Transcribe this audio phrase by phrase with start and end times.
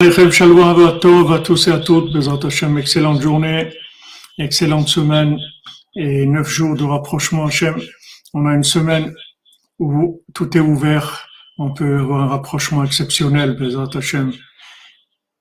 [0.00, 0.10] À
[1.40, 2.14] tous et à toutes,
[2.78, 3.68] excellente journée,
[4.38, 5.36] excellente semaine
[5.96, 7.80] et neuf jours de rapprochement Hachem.
[8.32, 9.12] On a une semaine
[9.80, 11.26] où tout est ouvert,
[11.58, 14.32] on peut avoir un rapprochement exceptionnel, Bezat Hachem,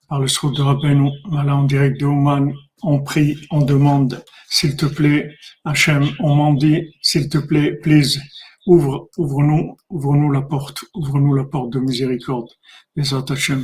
[0.09, 2.51] par le srout de Rabbeinu, voilà en direct de Ouman,
[2.81, 5.35] on prie, on demande, s'il te plaît,
[5.65, 8.19] Hachem, on m'en dit, s'il te plaît, please,
[8.65, 12.49] ouvre, ouvre-nous, ouvre-nous la porte, ouvre-nous la porte de miséricorde,
[12.96, 13.63] Bezat Hachem.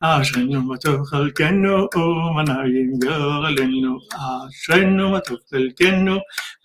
[0.00, 3.98] אשרנו מה טוב חלקנו ומנעים גורלנו,
[4.48, 6.16] אשרנו מה טוב חלקנו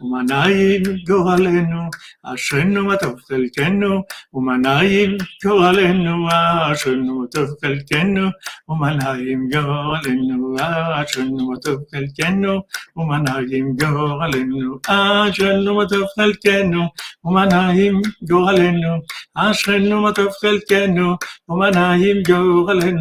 [0.01, 1.79] ומנעים גורלנו,
[2.23, 4.01] אשרנו מה טוב חלקנו
[4.33, 6.27] ומנעים גורלנו,
[6.71, 8.29] אשרנו מה טוב חלקנו
[8.69, 10.55] ומנעים גורלנו,
[11.01, 12.61] אשרנו מה טוב חלקנו
[12.97, 16.83] ומנעים גורלנו, אשרנו מה טוב חלקנו
[17.25, 18.99] ומנעים גורלנו,
[19.35, 21.15] אשרנו מה טוב חלקנו
[21.49, 22.92] ומנעים גורלנו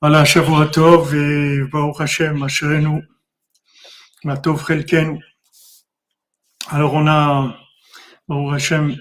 [0.00, 3.02] Voilà, Shavuatov et Baruch Hashem, Ashrenu,
[4.24, 5.18] Matov Chelkenu.
[6.68, 7.56] Alors on a,
[8.28, 8.96] Baruch Hashem,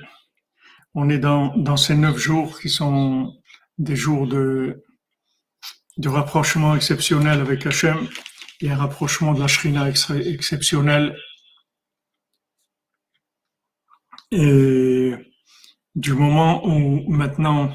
[0.96, 3.34] on est dans, dans ces neuf jours qui sont
[3.78, 4.84] des jours de,
[5.98, 8.08] de rapprochement exceptionnel avec Hashem
[8.62, 11.18] et un rapprochement de la Shrina exceptionnel.
[14.32, 15.14] Et
[15.96, 17.72] du moment où maintenant,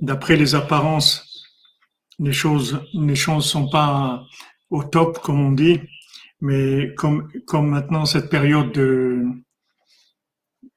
[0.00, 1.26] d'après les apparences,
[2.18, 4.24] les choses les choses sont pas
[4.70, 5.80] au top comme on dit,
[6.40, 9.24] mais comme comme maintenant cette période de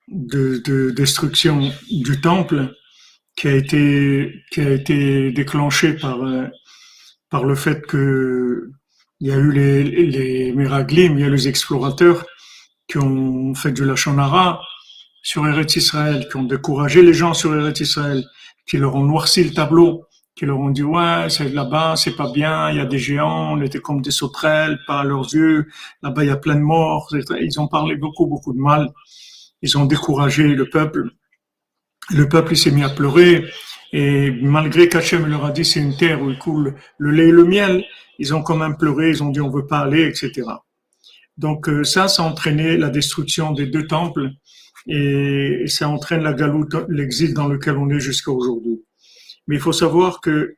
[0.08, 2.74] de, destruction du temple
[3.36, 6.20] qui a été qui a été déclenchée par
[7.30, 8.72] par le fait que
[9.20, 12.26] il y a eu les les miraglim, il y a les explorateurs
[12.88, 14.62] qui ont fait du lachonara
[15.24, 18.24] sur Eretz Israël, qui ont découragé les gens sur Eretz Israël,
[18.68, 22.32] qui leur ont noirci le tableau, qui leur ont dit ouais c'est là-bas c'est pas
[22.32, 25.68] bien, il y a des géants, on était comme des sauterelles, pas à leurs yeux,
[26.02, 27.14] là-bas il y a plein de morts.
[27.40, 28.92] Ils ont parlé beaucoup beaucoup de mal.
[29.62, 31.10] Ils ont découragé le peuple.
[32.10, 33.46] Le peuple s'est mis à pleurer
[33.94, 37.32] et malgré qu'Hachem leur a dit c'est une terre où il coule le lait et
[37.32, 37.86] le miel,
[38.20, 40.44] ils ont quand même pleuré, ils ont dit on veut pas aller, etc.
[41.38, 44.32] Donc euh, ça, ça a entraîné la destruction des deux temples
[44.88, 48.84] et ça entraîne la galoute, l'exil dans lequel on est jusqu'à aujourd'hui.
[49.48, 50.56] Mais il faut savoir que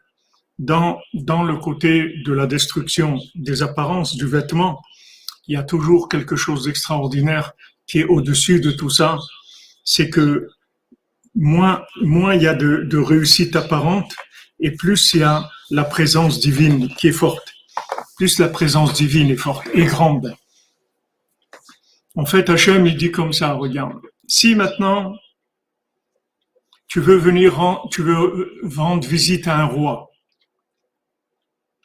[0.57, 4.81] dans, dans le côté de la destruction des apparences du vêtement,
[5.47, 7.53] il y a toujours quelque chose d'extraordinaire
[7.87, 9.19] qui est au-dessus de tout ça.
[9.83, 10.47] C'est que
[11.35, 14.15] moins, moins il y a de, de réussite apparente
[14.59, 17.53] et plus il y a la présence divine qui est forte.
[18.15, 20.35] Plus la présence divine est forte et grande.
[22.15, 23.99] En fait, Hachem, il dit comme ça, regarde.
[24.27, 25.15] Si maintenant
[26.87, 30.09] tu veux venir, tu veux rendre visite à un roi,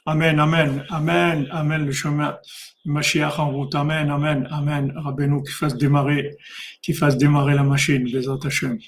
[0.07, 2.39] Amen, Amen, Amen, Amen, le chemin,
[2.85, 6.37] Mashiach en route, Amen, Amen, Amen, Rabbeinu qui fasse démarrer,
[6.83, 8.79] qui fasse démarrer la machine, les Hashem.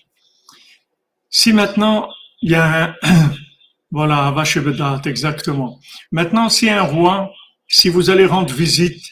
[1.28, 2.08] Si maintenant,
[2.40, 2.96] il y a un,
[3.90, 5.80] voilà, Avashebedat, exactement.
[6.10, 7.30] Maintenant, si un roi,
[7.68, 9.04] si vous allez rendre visite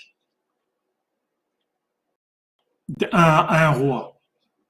[3.13, 4.10] à un roi,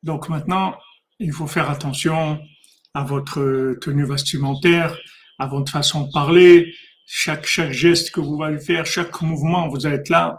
[0.03, 0.77] donc maintenant,
[1.19, 2.41] il faut faire attention
[2.95, 4.99] à votre tenue vestimentaire,
[5.39, 6.75] à votre façon de parler,
[7.07, 10.39] chaque, chaque geste que vous allez faire, chaque mouvement, vous êtes là.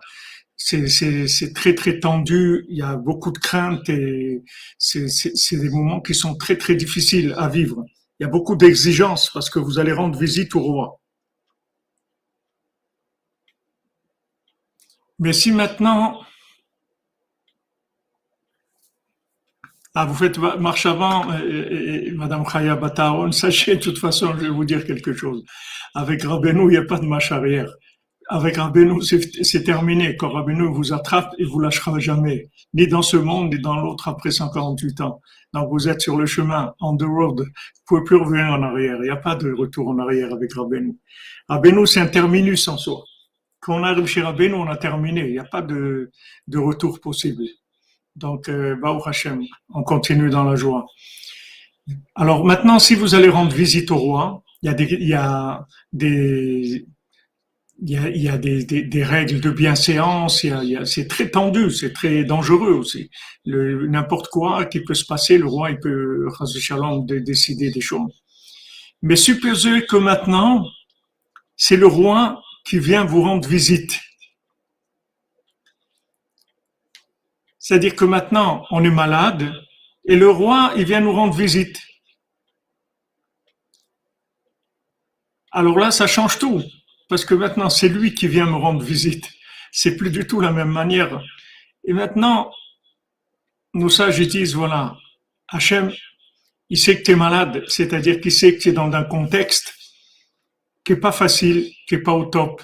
[0.57, 4.44] C'est très très tendu, il y a beaucoup de craintes et
[4.77, 7.83] c'est des moments qui sont très très difficiles à vivre.
[8.19, 11.00] Il y a beaucoup d'exigences parce que vous allez rendre visite au roi.
[15.19, 16.21] Mais si maintenant
[19.93, 21.25] Ah, vous faites marche avant,
[22.15, 25.43] Madame Chaya Bataron, sachez, de toute façon, je vais vous dire quelque chose.
[25.93, 27.69] Avec Rabbeinu, il n'y a pas de marche arrière.
[28.29, 30.15] Avec Rabbeinu, c'est terminé.
[30.15, 32.49] Quand Rabbeinu vous attrape, il vous lâchera jamais.
[32.73, 35.19] Ni dans ce monde, ni dans l'autre après 148 ans.
[35.53, 37.41] Donc vous êtes sur le chemin, on the road.
[37.41, 38.95] Vous pouvez plus revenir en arrière.
[38.99, 40.97] Il n'y a pas de retour en arrière avec Rabbeinu.
[41.49, 43.03] Rabbeinu, c'est un terminus en soi.
[43.59, 45.27] Quand on arrive chez Rabbeinu, on a terminé.
[45.27, 46.09] Il n'y a pas de,
[46.47, 47.43] de retour possible.
[48.16, 48.75] Donc, euh,
[49.74, 50.86] on continue dans la joie.
[52.16, 56.86] Alors maintenant, si vous allez rendre visite au roi, il y a des,
[59.04, 60.46] règles de bienséance,
[60.86, 63.10] c'est très tendu, c'est très dangereux aussi.
[63.46, 66.28] N'importe quoi qui peut se passer, le roi il peut,
[66.60, 68.12] Shalom, décider des choses.
[69.02, 70.68] Mais supposez que maintenant,
[71.56, 74.00] c'est le roi qui vient vous rendre visite.
[77.62, 79.54] C'est-à-dire que maintenant, on est malade
[80.06, 81.80] et le roi, il vient nous rendre visite.
[85.52, 86.63] Alors là, ça change tout
[87.08, 89.30] parce que maintenant c'est lui qui vient me rendre visite.
[89.72, 91.22] C'est plus du tout la même manière.
[91.84, 92.52] Et maintenant,
[93.74, 94.98] nos sages disent, voilà,
[95.48, 95.94] Hachem,
[96.69, 99.75] il sait que tu es malade, c'est-à-dire qu'il sait que tu es dans un contexte
[100.84, 102.63] qui est pas facile, qui est pas au top.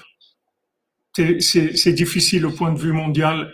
[1.14, 3.52] C'est difficile au point de vue mondial.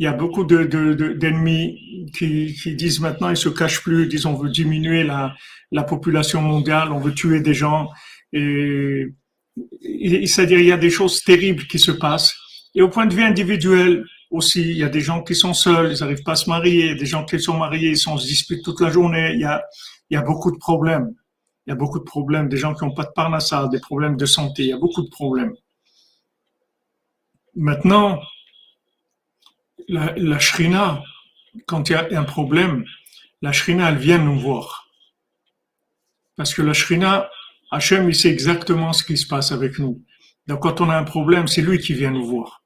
[0.00, 4.24] Il y a beaucoup d'ennemis de, qui, disent maintenant, ils se cachent plus, ils disent
[4.24, 5.34] on veut diminuer la,
[5.72, 7.90] la population mondiale, on veut tuer des gens.
[8.32, 9.08] Et
[10.26, 12.34] c'est-à-dire il y a des choses terribles qui se passent.
[12.74, 15.92] Et au point de vue individuel aussi, il y a des gens qui sont seuls,
[15.92, 18.64] ils n'arrivent pas à se marier, des gens qui sont mariés, ils sont, se disputent
[18.64, 19.32] toute la journée.
[19.34, 19.62] Il y a,
[20.08, 21.14] il y a beaucoup de problèmes.
[21.66, 24.16] Il y a beaucoup de problèmes, des gens qui n'ont pas de parnassa, des problèmes
[24.16, 25.52] de santé, il y a beaucoup de problèmes.
[27.54, 28.18] Maintenant,
[29.90, 31.02] la, la shrina,
[31.66, 32.84] quand il y a un problème,
[33.42, 34.88] la shrina, elle vient nous voir.
[36.36, 37.28] Parce que la shrina,
[37.70, 40.02] Hachem, il sait exactement ce qui se passe avec nous.
[40.46, 42.62] Donc quand on a un problème, c'est lui qui vient nous voir.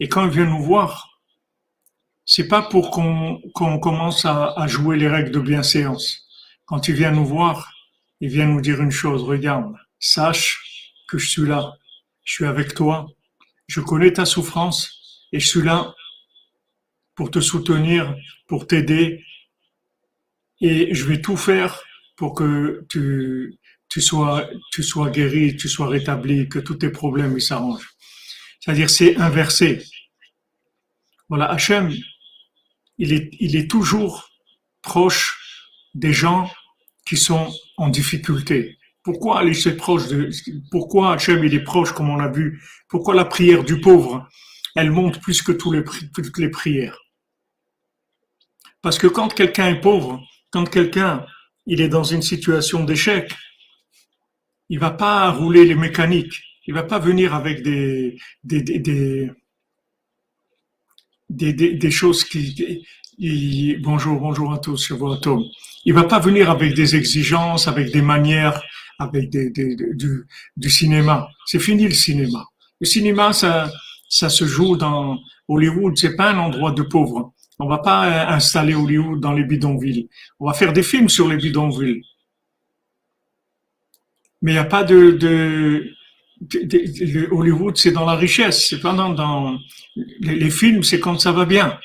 [0.00, 1.20] Et quand il vient nous voir,
[2.24, 6.26] c'est pas pour qu'on commence à, à, jouer les règles de bienséance.
[6.64, 7.70] Quand il vient nous voir,
[8.20, 11.74] il vient nous dire une chose, regarde, sache que je suis là,
[12.24, 13.06] je suis avec toi,
[13.68, 15.94] je connais ta souffrance et je suis là
[17.16, 18.14] pour te soutenir,
[18.46, 19.24] pour t'aider
[20.60, 21.82] et je vais tout faire
[22.16, 23.58] pour que tu,
[23.88, 27.90] tu sois, tu sois guéri, tu sois rétabli, que tous tes problèmes s'arrangent.
[28.60, 29.82] C'est-à-dire, c'est inversé.
[31.28, 31.92] Voilà, Hachem,
[32.98, 34.30] il est, il est toujours
[34.80, 35.38] proche
[35.94, 36.50] des gens
[37.06, 38.78] qui sont en difficulté.
[39.02, 40.30] Pourquoi il est proche de,
[40.70, 42.62] pourquoi Hachem il est proche comme on l'a vu?
[42.88, 44.28] Pourquoi la prière du pauvre,
[44.74, 47.05] elle monte plus que toutes les prières?
[48.82, 51.26] Parce que quand quelqu'un est pauvre, quand quelqu'un
[51.66, 53.34] il est dans une situation d'échec,
[54.68, 56.34] il va pas rouler les mécaniques.
[56.66, 59.30] Il va pas venir avec des des des
[61.28, 65.42] des, choses qui bonjour bonjour à tous, je vois Tom.
[65.84, 68.60] Il va pas venir avec des exigences, avec des manières,
[68.98, 70.26] avec des du,
[70.56, 71.28] du cinéma.
[71.46, 72.44] C'est fini le cinéma.
[72.80, 73.70] Le cinéma, ça
[74.08, 75.18] ça se joue dans
[75.48, 75.96] Hollywood.
[75.96, 77.32] C'est pas un endroit de pauvres.
[77.58, 80.08] On va pas installer Hollywood dans les bidonvilles.
[80.38, 82.02] On va faire des films sur les bidonvilles
[84.42, 85.92] mais il n'y a pas de,
[87.32, 88.68] Hollywood, c'est dans la richesse.
[88.68, 89.58] C'est pendant dans
[89.96, 91.78] les, les films, c'est quand ça va bien.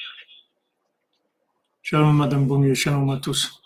[1.81, 3.59] Shalom, Madame Bonnier, shalom à tous.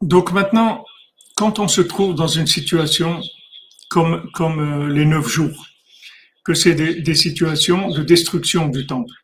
[0.00, 0.86] Donc maintenant,
[1.36, 3.20] quand on se trouve dans une situation
[3.88, 5.66] comme, comme euh, les neuf jours,
[6.44, 9.14] que c'est des, des situations de destruction du temple,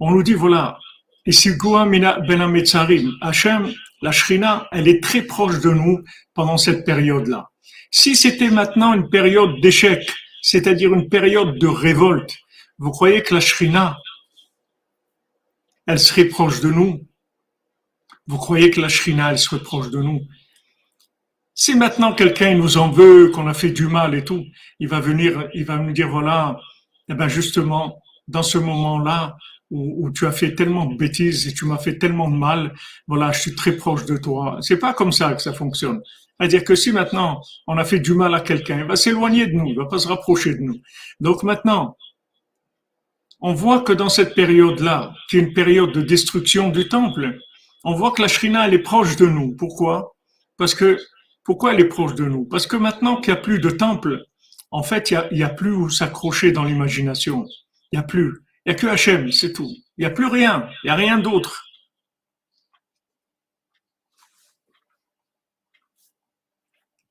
[0.00, 0.78] on nous dit voilà,
[1.26, 1.32] et
[2.26, 2.40] Ben
[3.20, 7.50] Hachem, la Shrina, elle est très proche de nous pendant cette période-là.
[7.90, 10.08] Si c'était maintenant une période d'échec,
[10.40, 12.34] c'est-à-dire une période de révolte,
[12.78, 13.98] vous croyez que la Shrina,
[15.86, 17.06] elle serait proche de nous?
[18.26, 20.22] Vous croyez que la Shrina, elle serait proche de nous?
[21.60, 24.46] Si maintenant quelqu'un nous en veut, qu'on a fait du mal et tout,
[24.78, 26.56] il va venir, il va nous dire, voilà,
[27.08, 29.36] eh ben justement, dans ce moment-là,
[29.72, 32.74] où, tu as fait tellement de bêtises et tu m'as fait tellement de mal,
[33.08, 34.58] voilà, je suis très proche de toi.
[34.60, 36.00] C'est pas comme ça que ça fonctionne.
[36.38, 39.54] C'est-à-dire que si maintenant on a fait du mal à quelqu'un, il va s'éloigner de
[39.54, 40.80] nous, il va pas se rapprocher de nous.
[41.18, 41.96] Donc maintenant,
[43.40, 47.36] on voit que dans cette période-là, qui est une période de destruction du temple,
[47.82, 49.56] on voit que la Shrina, elle est proche de nous.
[49.56, 50.14] Pourquoi?
[50.56, 50.98] Parce que
[51.48, 52.44] pourquoi elle est proche de nous?
[52.44, 54.26] Parce que maintenant qu'il n'y a plus de temple,
[54.70, 57.46] en fait, il n'y a, plus où s'accrocher dans l'imagination.
[57.90, 58.44] Il n'y a plus.
[58.66, 59.70] Il n'y a que Hachem, c'est tout.
[59.96, 60.68] Il n'y a plus rien.
[60.84, 61.64] Il n'y a rien d'autre.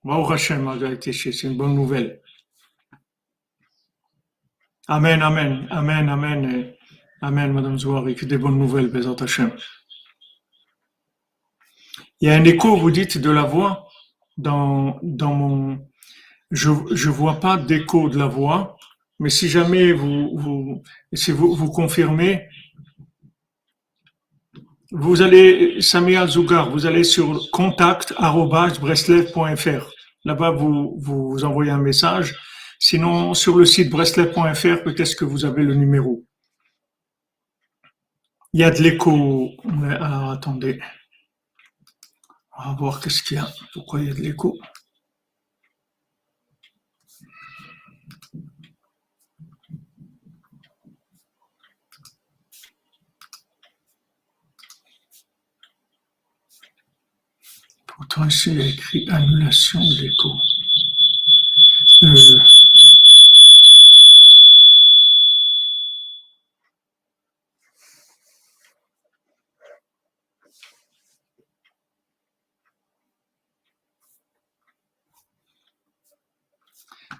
[0.03, 2.21] Waouh Hachem, c'est une bonne nouvelle.
[4.87, 6.73] Amen, amen, amen, amen,
[7.23, 9.51] amen, Madame Zouari, que des bonnes nouvelles, Bézat Hachem.
[12.21, 13.86] Il y a un écho, vous dites, de la voix
[14.37, 15.79] dans, mon.
[16.51, 18.77] Je ne vois pas d'écho de la voix
[19.19, 20.81] Mais si jamais vous, vous,
[21.13, 22.47] si vous, vous confirmez,
[24.91, 29.91] vous allez, Samia Zougar, vous allez sur contact.breslev.fr.
[30.23, 32.33] Là-bas, vous, vous envoyez un message.
[32.79, 36.23] Sinon, sur le site breslev.fr, peut-être que vous avez le numéro.
[38.53, 39.51] Il y a de l'écho.
[39.83, 40.79] Alors, attendez.
[42.59, 43.47] On va voir qu'est-ce qu'il y a.
[43.73, 44.57] Pourquoi il y a de l'écho
[57.85, 60.35] Pourtant, ici, il y a écrit annulation de l'écho.
[62.03, 62.39] Euh,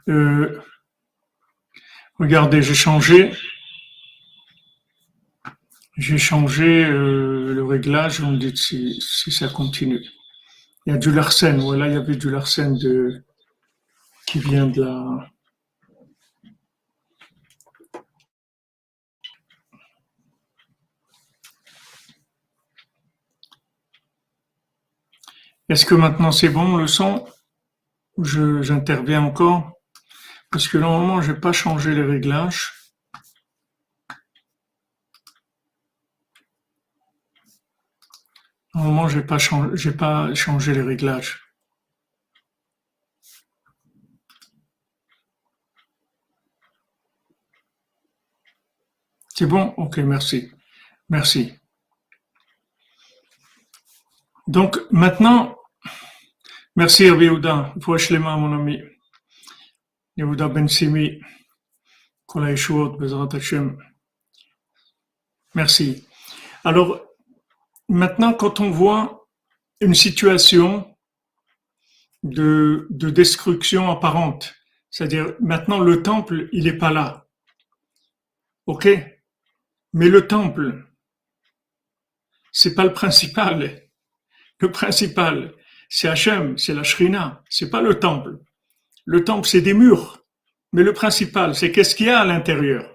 [0.08, 0.62] euh,
[2.20, 3.34] regardez, j'ai changé.
[5.98, 10.06] J'ai changé euh, le réglage, on dit si, si ça continue.
[10.86, 12.78] Il y a du Larsen, voilà, il y avait du Larsen
[14.28, 15.30] qui vient de la.
[25.70, 27.26] Est-ce que maintenant c'est bon le son?
[28.18, 29.76] J'interviens encore
[30.50, 32.74] Parce que normalement, je n'ai pas changé les réglages.
[38.74, 41.42] Normalement, j'ai pas changé, pas changé les réglages.
[49.34, 49.74] C'est bon?
[49.77, 50.51] Ok, merci.
[51.10, 51.54] Merci.
[54.48, 55.56] Donc, maintenant,
[56.75, 57.74] merci Hervé Yehuda.
[58.20, 58.82] mains, mon ami.
[60.68, 61.22] Simi.
[65.56, 66.08] Merci.
[66.64, 67.08] Alors,
[67.90, 69.30] Maintenant, quand on voit
[69.80, 70.94] une situation
[72.24, 74.56] de, de destruction apparente,
[74.90, 77.26] c'est-à-dire maintenant le temple, il n'est pas là.
[78.66, 78.90] OK?
[79.94, 80.86] Mais le temple,
[82.52, 83.84] c'est pas le principal.
[84.60, 85.54] Le principal,
[85.88, 88.40] c'est Hachem, c'est la Shrina, c'est pas le temple.
[89.08, 90.24] Le temple, c'est des murs.
[90.74, 92.94] Mais le principal, c'est qu'est-ce qu'il y a à l'intérieur?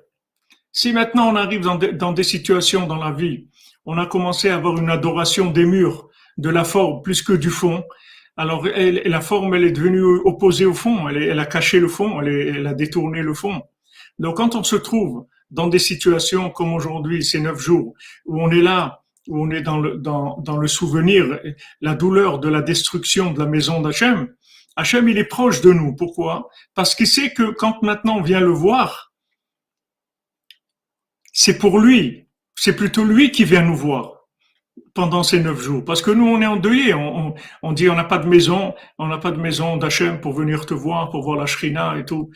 [0.70, 3.48] Si maintenant on arrive dans, dans des situations dans la vie
[3.84, 7.50] on a commencé à avoir une adoration des murs, de la forme plus que du
[7.50, 7.84] fond.
[8.36, 12.66] Alors la forme, elle est devenue opposée au fond, elle, a caché le fond, elle,
[12.66, 13.62] a détourné le fond.
[14.18, 18.50] Donc quand on se trouve dans des situations comme aujourd'hui, ces neuf jours, où on
[18.50, 21.38] est là, où on est dans le, dans, dans le souvenir,
[21.82, 24.28] la douleur de la destruction de la maison d'Hachem,
[24.76, 25.94] Hachem, il est proche de nous.
[25.94, 26.48] Pourquoi?
[26.74, 29.12] Parce qu'il sait que quand maintenant on vient le voir,
[31.32, 32.22] c'est pour lui
[32.62, 34.28] c'est plutôt lui qui vient nous voir
[34.94, 35.84] pendant ces neuf jours.
[35.84, 36.94] Parce que nous, on est endeuillés.
[36.94, 40.32] On, on, dit, on n'a pas de maison, on n'a pas de maison d'Hachem pour
[40.32, 42.30] venir te voir, pour voir la Shrina et tout.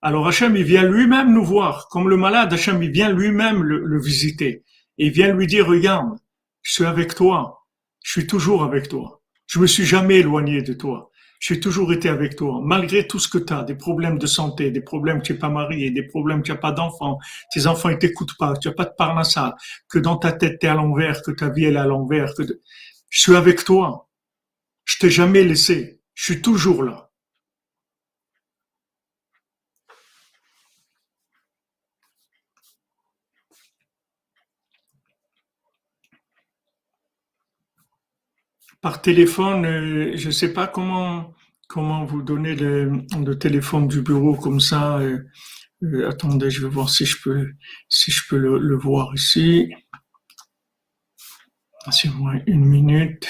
[0.00, 1.88] alors Hachem, il vient lui-même nous voir.
[1.90, 4.64] Comme le malade, Hachem, il vient lui-même le, le, visiter.
[4.96, 6.16] Et il vient lui dire, regarde,
[6.62, 7.66] je suis avec toi.
[8.02, 9.20] Je suis toujours avec toi.
[9.46, 11.10] Je me suis jamais éloigné de toi
[11.46, 14.70] j'ai toujours été avec toi, malgré tout ce que tu as, des problèmes de santé,
[14.70, 17.18] des problèmes que tu n'es pas marié, des problèmes que tu n'as pas d'enfants,
[17.52, 19.54] tes enfants ne t'écoutent pas, tu n'as pas de parnassa,
[19.86, 22.32] que dans ta tête tu es à l'envers, que ta vie elle est à l'envers,
[22.34, 22.44] que
[23.10, 24.08] je suis avec toi.
[24.86, 26.00] Je t'ai jamais laissé.
[26.14, 27.03] Je suis toujours là.
[38.84, 41.32] Par téléphone, euh, je ne sais pas comment
[41.68, 44.98] comment vous donner le, téléphone du bureau comme ça.
[44.98, 45.24] Euh,
[45.84, 47.50] euh, attendez, je vais voir si je peux
[47.88, 49.72] si je peux le, voir ici.
[51.90, 53.26] C'est moi une minute.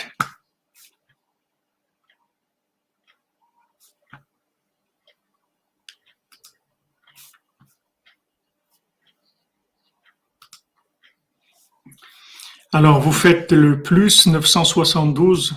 [12.75, 15.55] Alors, vous faites le plus 972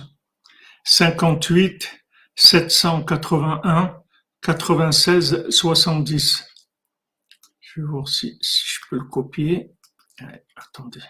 [0.84, 1.90] 58
[2.36, 4.00] 781
[4.40, 6.44] 96 70.
[7.58, 9.72] Je vais voir si, je peux le copier.
[10.54, 11.02] attendez.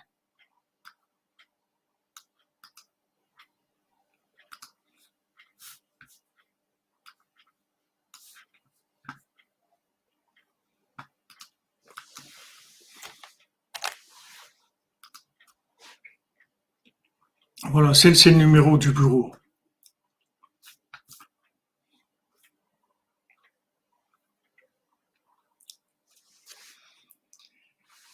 [17.65, 19.35] Voilà, c'est le numéro du bureau.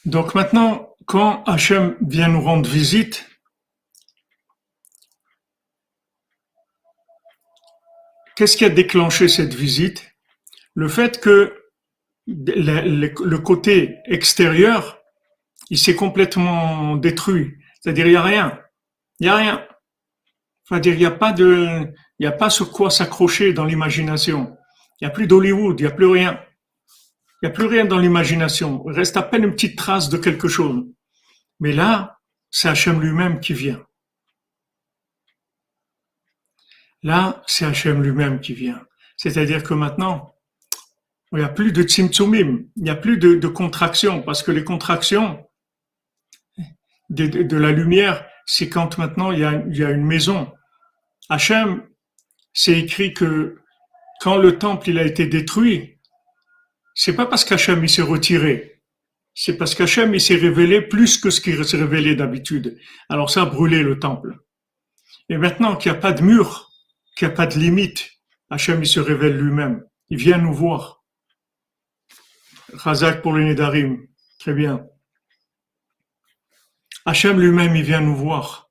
[0.06, 3.28] Donc maintenant, quand Hachem vient nous rendre visite,
[8.36, 10.14] qu'est-ce qui a déclenché cette visite?
[10.74, 11.64] Le fait que
[12.26, 14.98] le, côté extérieur,
[15.70, 17.54] il s'est complètement détruit.
[17.80, 18.63] C'est-à-dire, il n'y a rien.
[19.20, 19.66] Il n'y a rien.
[20.64, 21.92] C'est-à-dire, il n'y a pas de,
[22.22, 24.56] a pas sur quoi s'accrocher dans l'imagination.
[25.00, 26.40] Il n'y a plus d'Hollywood, il n'y a plus rien.
[27.42, 28.82] Il n'y a plus rien dans l'imagination.
[28.88, 30.84] Il reste à peine une petite trace de quelque chose.
[31.60, 32.18] Mais là,
[32.50, 33.84] c'est Hachem lui-même qui vient.
[37.02, 38.82] Là, c'est Hachem lui-même qui vient.
[39.16, 40.34] C'est-à-dire que maintenant,
[41.32, 44.64] il n'y a plus de tzimtzumim, il n'y a plus de, contractions, parce que les
[44.64, 45.44] contractions
[47.10, 49.44] de, de, la lumière, c'est quand maintenant il y,
[49.84, 50.52] a, une maison.
[51.28, 51.82] Hachem,
[52.52, 53.58] c'est écrit que
[54.20, 55.98] quand le temple il a été détruit,
[56.94, 58.82] c'est pas parce qu'Hachem il s'est retiré,
[59.34, 62.78] c'est parce qu'Hachem il s'est révélé plus que ce qu'il s'est révélé d'habitude.
[63.08, 64.38] Alors ça a brûlé le temple.
[65.28, 66.70] Et maintenant qu'il n'y a pas de mur,
[67.16, 68.10] qu'il n'y a pas de limite,
[68.50, 69.84] Hachem il se révèle lui-même.
[70.10, 71.02] Il vient nous voir.
[72.74, 74.06] Razak pour les Nédarim.
[74.38, 74.86] Très bien.
[77.04, 78.70] Hachem lui-même, il vient nous voir.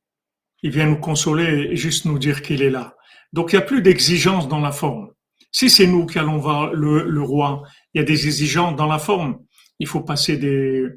[0.62, 2.96] Il vient nous consoler et juste nous dire qu'il est là.
[3.32, 5.12] Donc il n'y a plus d'exigence dans la forme.
[5.52, 7.64] Si c'est nous qui allons voir le, roi,
[7.94, 9.40] il y a des exigences dans la forme.
[9.80, 10.88] Il faut passer des,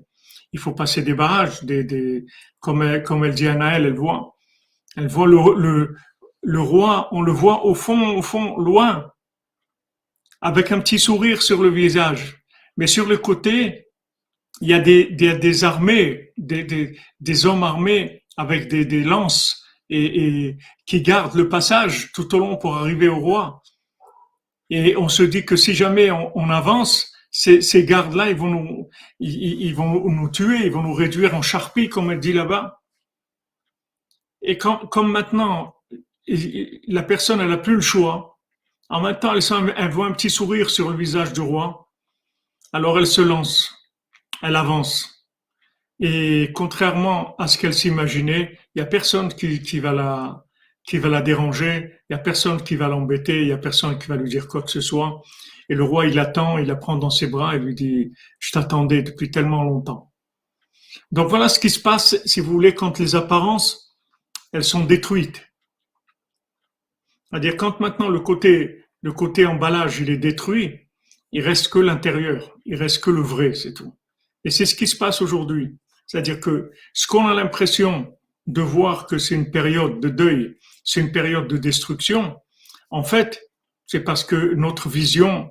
[0.52, 2.24] il faut passer des barrages, des, des
[2.60, 4.36] comme, elle, comme elle dit à Naël, elle voit,
[4.96, 5.96] elle voit le, le,
[6.42, 9.10] le roi, on le voit au fond, au fond, loin,
[10.40, 12.42] avec un petit sourire sur le visage.
[12.76, 13.85] Mais sur le côté,
[14.60, 21.34] il y a des, des, armées, des, hommes armés avec des, lances et, qui gardent
[21.34, 23.62] le passage tout au long pour arriver au roi.
[24.70, 28.88] Et on se dit que si jamais on, avance, ces, gardes-là, ils vont nous,
[29.20, 32.80] ils, vont nous tuer, ils vont nous réduire en charpie, comme elle dit là-bas.
[34.42, 35.75] Et quand, comme maintenant,
[36.26, 38.38] la personne, n'a plus le choix.
[38.88, 41.88] En même temps, elle voit un petit sourire sur le visage du roi.
[42.73, 43.75] Alors elle se lance,
[44.42, 45.26] elle avance.
[46.00, 50.44] Et contrairement à ce qu'elle s'imaginait, il y a personne qui, va la
[50.84, 53.99] qui va la déranger, il y a personne qui va l'embêter, il y a personne
[53.99, 55.22] qui va lui dire quoi que ce soit.
[55.68, 58.52] Et le roi, il attend, il la prend dans ses bras et lui dit "Je
[58.52, 60.12] t'attendais depuis tellement longtemps."
[61.12, 63.99] Donc voilà ce qui se passe, si vous voulez, quand les apparences
[64.52, 65.42] elles sont détruites.
[67.30, 70.88] C'est-à-dire quand maintenant le côté le côté emballage il est détruit,
[71.32, 73.94] il reste que l'intérieur, il reste que le vrai, c'est tout.
[74.47, 75.76] Et c'est ce qui se passe aujourd'hui.
[76.06, 81.00] C'est-à-dire que ce qu'on a l'impression de voir que c'est une période de deuil, c'est
[81.00, 82.37] une période de destruction,
[82.91, 83.43] en fait,
[83.87, 85.50] c'est parce que notre vision,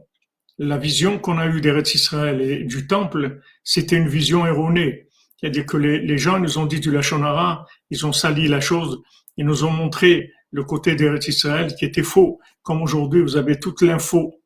[0.58, 5.10] la vision qu'on a eue d'Eretz Israël et du temple, c'était une vision erronée.
[5.38, 9.02] C'est-à-dire que les, gens nous ont dit du Lachonara, ils ont sali la chose,
[9.36, 12.40] ils nous ont montré le côté d'Eretz Israël qui était faux.
[12.64, 14.42] Comme aujourd'hui, vous avez toute l'info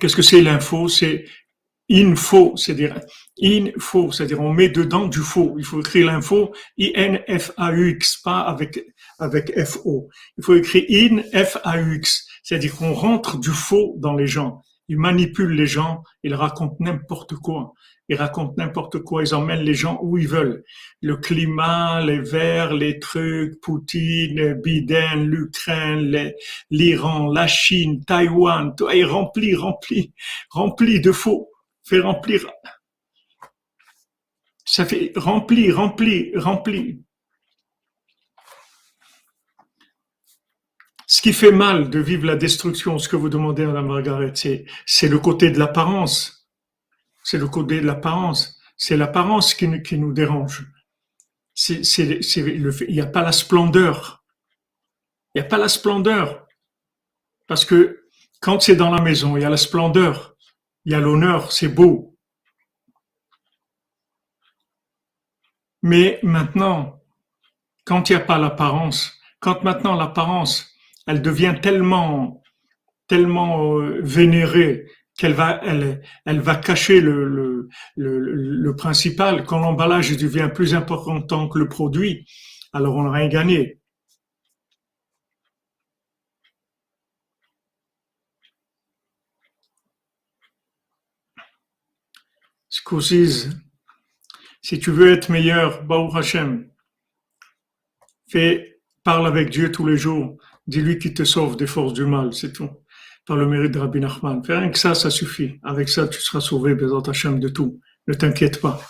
[0.00, 0.88] Qu'est-ce que c'est l'info?
[0.88, 1.26] C'est
[1.90, 3.00] info, c'est-à-dire
[3.42, 5.54] info, c'est-à-dire on met dedans du faux.
[5.58, 8.84] Il faut écrire l'info I-N-F-A-U-X, pas avec,
[9.18, 10.08] avec F-O.
[10.38, 14.62] Il faut écrire in-F-A-U-X, c'est-à-dire qu'on rentre du faux dans les gens.
[14.88, 17.74] Ils manipulent les gens, ils racontent n'importe quoi
[18.10, 20.64] ils racontent n'importe quoi, ils emmènent les gens où ils veulent.
[21.00, 26.32] Le climat, les verts, les trucs, Poutine, Biden, l'Ukraine,
[26.70, 30.12] l'Iran, la Chine, Taïwan, tout est rempli, rempli,
[30.50, 31.50] rempli de faux.
[31.84, 32.46] Fait remplir.
[34.70, 37.02] Ça fait rempli, rempli, rempli.
[41.06, 44.32] Ce qui fait mal de vivre la destruction, ce que vous demandez à la Margaret,
[44.34, 46.40] c'est le côté de l'apparence
[47.22, 48.58] c'est le côté de l'apparence.
[48.76, 50.66] C'est l'apparence qui, nous dérange.
[51.68, 54.24] Il n'y a pas la splendeur.
[55.34, 56.46] Il n'y a pas la splendeur.
[57.46, 58.08] Parce que
[58.40, 60.34] quand c'est dans la maison, il y a la splendeur,
[60.84, 62.09] il y a l'honneur, c'est beau.
[65.82, 67.00] Mais maintenant,
[67.84, 70.74] quand il n'y a pas l'apparence, quand maintenant l'apparence,
[71.06, 72.42] elle devient tellement,
[73.08, 74.86] tellement euh, vénérée,
[75.20, 77.68] qu'elle va, elle, elle va cacher le,
[78.78, 79.44] principal.
[79.44, 82.26] Quand l'emballage devient plus important que le produit,
[82.72, 83.80] alors on n'a rien gagné.
[92.70, 93.48] Excusez,
[94.62, 96.68] si tu veux être meilleur, Baou Hashem,
[98.28, 100.36] fais, parle avec Dieu tous les jours.
[100.66, 102.70] Dis-lui qu'il te sauve des forces du mal, c'est tout.
[103.26, 104.42] Par le mérite de Rabbi Nachman.
[104.46, 105.58] Rien que ça, ça suffit.
[105.62, 107.80] Avec ça, tu seras sauvé, Bézat Hashem, de tout.
[108.06, 108.80] Ne t'inquiète pas.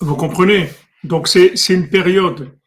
[0.00, 0.70] Vous comprenez?
[1.04, 2.57] Donc c'est une période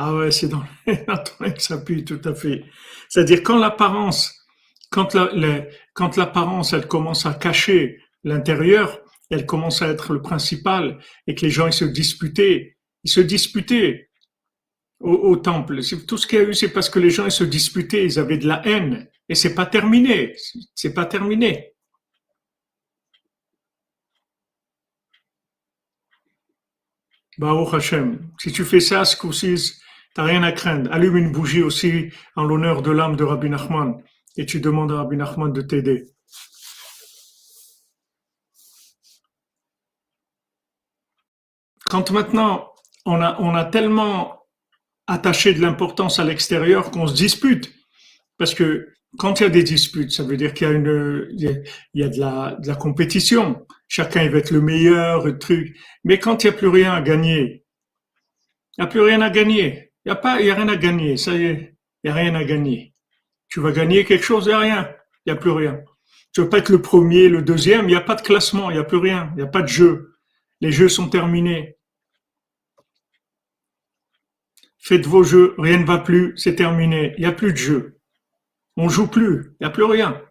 [0.00, 2.62] Ah ouais, c'est dans, dans que ça pue, tout à fait.
[3.08, 4.32] C'est-à-dire quand l'apparence,
[4.90, 5.16] quand
[5.92, 11.44] quand l'apparence, elle commence à cacher l'intérieur, elle commence à être le principal et que
[11.44, 14.08] les gens ils se disputaient, ils se disputaient
[15.00, 15.80] au, temple.
[16.06, 18.20] Tout ce qu'il y a eu, c'est parce que les gens ils se disputaient, ils
[18.20, 20.36] avaient de la haine et c'est pas terminé,
[20.76, 21.74] c'est pas terminé.
[27.36, 28.30] Baruch Hashem.
[28.38, 29.56] Si tu fais ça, ce coup-ci,
[30.14, 30.92] t'as rien à craindre.
[30.92, 34.02] Allume une bougie aussi en l'honneur de l'âme de Rabbi Nachman
[34.36, 36.06] et tu demandes à Rabbi Nachman de t'aider.
[41.84, 42.72] Quand maintenant
[43.04, 44.46] on a, on a tellement
[45.06, 47.72] attaché de l'importance à l'extérieur qu'on se dispute,
[48.36, 51.26] parce que quand il y a des disputes, ça veut dire qu'il y a une,
[51.32, 53.66] il y a, de, la, de la compétition.
[53.88, 55.76] Chacun il veut être le meilleur, le truc.
[56.04, 57.64] Mais quand il n'y a plus rien à gagner,
[58.76, 59.87] il n'y a plus rien à gagner.
[60.08, 61.18] N'y a a rien à gagner.
[61.18, 62.94] Ça y est, il n'y a rien à gagner.
[63.50, 64.90] Tu vas gagner quelque chose, il n'y a rien.
[65.26, 65.82] Il n'y a plus rien.
[66.32, 68.74] Tu veux pas être le premier, le deuxième, il n'y a pas de classement, il
[68.74, 69.28] n'y a plus rien.
[69.32, 70.16] Il n'y a pas de jeu.
[70.62, 71.76] Les jeux sont terminés.
[74.78, 77.12] Faites vos jeux, rien ne va plus, c'est terminé.
[77.18, 78.00] Il n'y a plus de jeu.
[78.78, 80.22] On joue plus, il n'y a plus rien.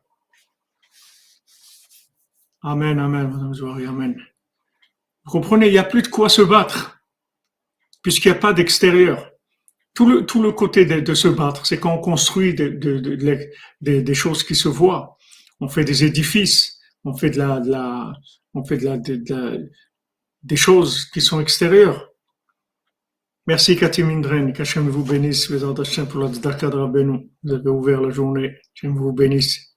[2.63, 4.19] Amen, amen, Madame Zouari, amen.
[5.25, 6.99] Vous comprenez, il n'y a plus de quoi se battre,
[8.01, 9.36] puisqu'il n'y a pas d'extérieur.
[9.97, 14.53] Tout le, tout le côté de, se battre, c'est quand on construit des choses qui
[14.53, 15.17] se voient.
[15.59, 18.13] On fait des édifices, on fait de la, de la
[18.53, 19.57] on fait de la,
[20.43, 22.11] des choses qui sont extérieures.
[23.47, 25.63] Merci Cathy Mindren, qu'Hachem vous bénisse, les
[26.05, 27.29] pour la de.
[27.41, 29.75] Vous avez ouvert la journée, Hachem vous bénisse.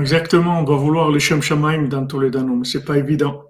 [0.00, 3.44] Exactement, on doit vouloir les Shem Shamaim dans tous les mais c'est pas évident.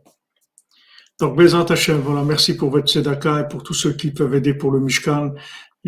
[1.20, 4.52] Donc, Bezat Hachem, voilà, merci pour votre tzedaka et pour tous ceux qui peuvent aider
[4.54, 5.32] pour le Mishkan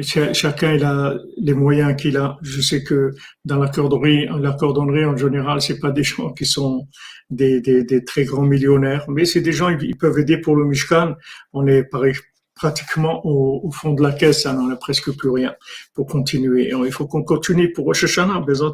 [0.03, 2.39] chacun il a les moyens qu'il a.
[2.43, 3.13] Je sais que
[3.45, 6.87] dans la cordonnerie, la cordonnerie en général, c'est pas des gens qui sont
[7.31, 10.65] des, des, des très grands millionnaires, mais c'est des gens ils peuvent aider pour le
[10.65, 11.15] Mishkan.
[11.53, 12.15] On est pareil,
[12.55, 15.55] pratiquement au, au, fond de la caisse, on n'en a presque plus rien
[15.95, 16.71] pour continuer.
[16.73, 18.73] il faut qu'on continue pour Rosh Hashanah, Bezat.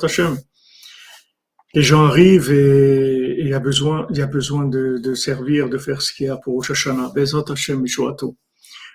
[1.75, 5.69] Les gens arrivent et il y a besoin, il y a besoin de, de servir,
[5.69, 7.13] de faire ce qu'il y a pour Rosh Hashanah.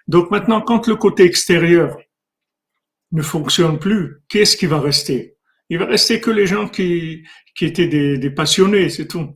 [0.07, 1.97] Donc maintenant, quand le côté extérieur,
[3.11, 5.35] ne fonctionne plus, qu'est-ce qui va rester?
[5.69, 7.23] Il va rester que les gens qui,
[7.55, 9.35] qui étaient des, des passionnés, c'est tout.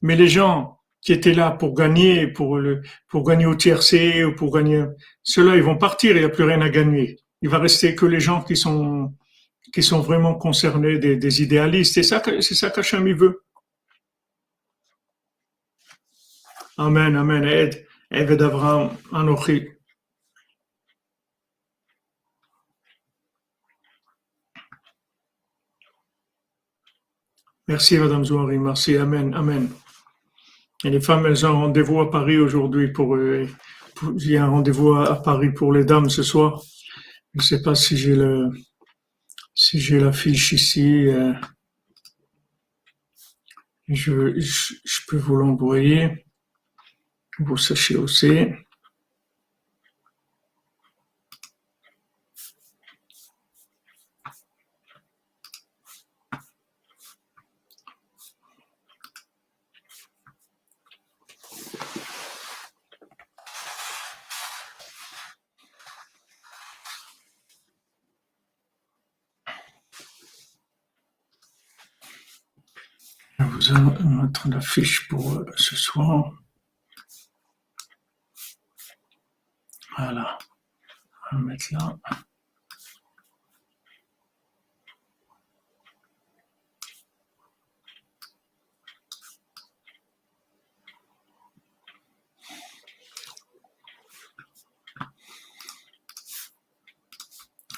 [0.00, 4.34] Mais les gens qui étaient là pour gagner, pour, le, pour gagner au tiercé ou
[4.34, 4.84] pour gagner,
[5.22, 7.18] ceux-là, ils vont partir, il n'y a plus rien à gagner.
[7.42, 9.12] Il va rester que les gens qui sont,
[9.72, 11.94] qui sont vraiment concernés, des, idéalistes.
[11.94, 13.42] C'est ça, c'est ça veut.
[16.78, 17.44] Amen, amen.
[17.44, 19.68] Aide, aide d'Abraham, Anochi.
[27.68, 28.58] Merci, Madame Zouari.
[28.58, 28.96] Merci.
[28.96, 29.32] Amen.
[29.34, 29.70] Amen.
[30.84, 33.46] Et les femmes, elles ont rendez-vous à Paris aujourd'hui pour, euh,
[34.18, 36.60] il y a un rendez-vous à, Paris pour les dames ce soir.
[37.34, 38.50] Je ne sais pas si j'ai le,
[39.54, 41.06] si j'ai la fiche ici.
[41.08, 41.32] Euh,
[43.88, 46.26] je, je, je peux vous l'envoyer.
[47.38, 48.48] Vous sachez aussi.
[73.70, 76.32] Vous mettre la fiche pour euh, ce soir.
[79.96, 80.38] Voilà.
[81.30, 81.96] On va mettre là.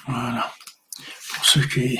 [0.07, 0.53] Voilà.
[1.33, 1.99] Pour ceux qui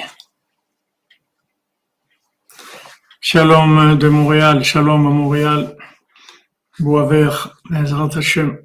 [3.36, 5.76] Shalom de Montréal, shalom à Montréal,
[6.80, 8.62] bois vert, Ezrat Hashem.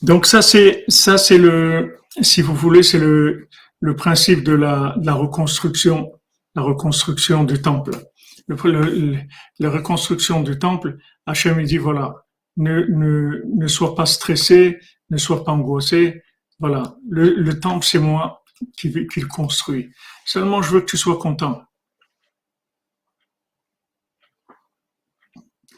[0.00, 3.46] Donc ça c'est ça c'est le si vous voulez c'est le
[3.80, 6.18] le principe de la, la reconstruction
[6.54, 7.90] la reconstruction du temple.
[8.46, 9.18] Le, le,
[9.58, 12.24] la reconstruction du temple, Hachem dit voilà
[12.58, 14.78] ne, sois pas stressé,
[15.10, 16.22] ne sois pas angoissé.
[16.58, 18.44] Voilà, le, le temple, c'est moi
[18.76, 19.90] qui, qui le construis.
[20.24, 21.62] Seulement, je veux que tu sois content.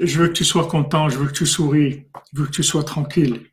[0.00, 2.62] Je veux que tu sois content, je veux que tu souris, je veux que tu
[2.62, 3.50] sois tranquille.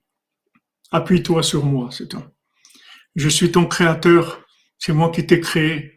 [0.91, 2.23] Appuie-toi sur moi, c'est tout.
[3.15, 4.45] Je suis ton créateur,
[4.79, 5.96] c'est moi qui t'ai créé.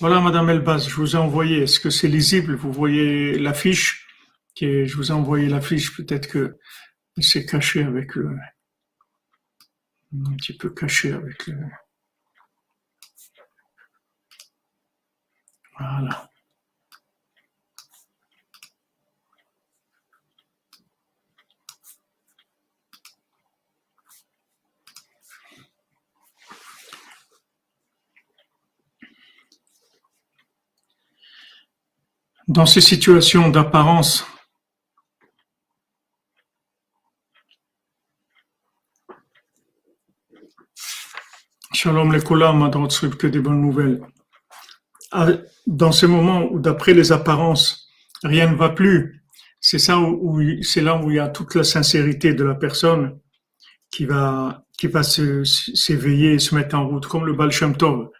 [0.00, 1.64] Voilà, Madame Elbaz, je vous ai envoyé.
[1.64, 2.54] Est-ce que c'est lisible?
[2.54, 4.08] Vous voyez l'affiche
[4.54, 5.94] qui Je vous ai envoyé l'affiche.
[5.94, 6.58] Peut-être que
[7.20, 8.34] c'est caché avec le.
[10.14, 11.58] Un petit peu caché avec le.
[15.78, 16.29] Voilà.
[32.50, 34.26] Dans ces situations d'apparence,
[41.72, 44.00] Shalom les que des bonnes nouvelles.
[45.12, 45.28] Ah,
[45.68, 47.88] dans ces moments où, d'après les apparences,
[48.24, 49.22] rien ne va plus,
[49.60, 53.20] c'est ça où, c'est là où il y a toute la sincérité de la personne
[53.92, 58.10] qui va, qui va s'éveiller et se mettre en route, comme le Baal Shem Tov.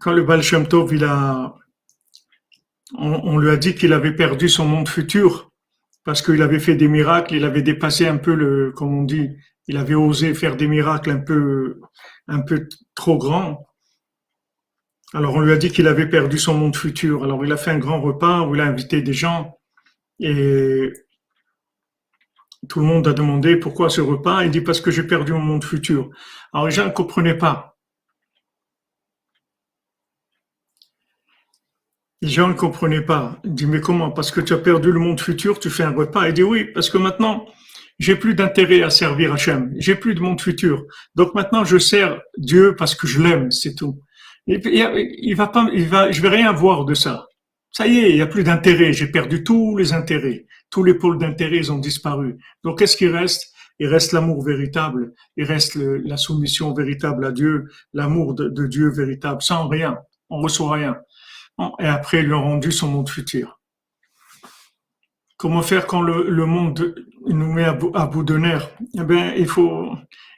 [0.00, 1.54] Quand le Baal Shem Tov, il a,
[2.96, 5.50] on, lui a dit qu'il avait perdu son monde futur
[6.04, 9.30] parce qu'il avait fait des miracles, il avait dépassé un peu le, comme on dit,
[9.66, 11.80] il avait osé faire des miracles un peu,
[12.28, 13.66] un peu trop grands.
[15.12, 17.24] Alors on lui a dit qu'il avait perdu son monde futur.
[17.24, 19.58] Alors il a fait un grand repas où il a invité des gens
[20.20, 20.92] et
[22.68, 24.44] tout le monde a demandé pourquoi ce repas.
[24.44, 26.10] Il dit parce que j'ai perdu mon monde futur.
[26.52, 27.77] Alors les gens ne comprenaient pas.
[32.20, 33.38] Les gens ne comprenaient pas.
[33.44, 34.10] Il dit mais comment?
[34.10, 36.28] Parce que tu as perdu le monde futur, tu fais un repas.
[36.28, 37.46] Il dit oui, parce que maintenant
[37.98, 39.72] j'ai plus d'intérêt à servir Hachem.
[39.78, 40.84] J'ai plus de monde futur.
[41.14, 44.00] Donc maintenant je sers Dieu parce que je l'aime, c'est tout.
[44.46, 47.26] Il, va pas, il va, je vais rien voir de ça.
[47.70, 48.92] Ça y est, il n'y a plus d'intérêt.
[48.92, 50.46] J'ai perdu tous les intérêts.
[50.70, 52.36] Tous les pôles d'intérêt, ils ont disparu.
[52.64, 53.52] Donc, qu'est-ce qui reste?
[53.78, 55.12] Il reste l'amour véritable.
[55.36, 59.42] Il reste la soumission véritable à Dieu, l'amour de, Dieu véritable.
[59.42, 59.98] Sans rien.
[60.30, 60.96] On reçoit rien.
[61.78, 63.60] Et après, il a rendu son monde futur.
[65.36, 66.94] Comment faire quand le, monde
[67.26, 68.70] nous met à bout, de nerfs?
[68.94, 69.92] Eh bien, il faut,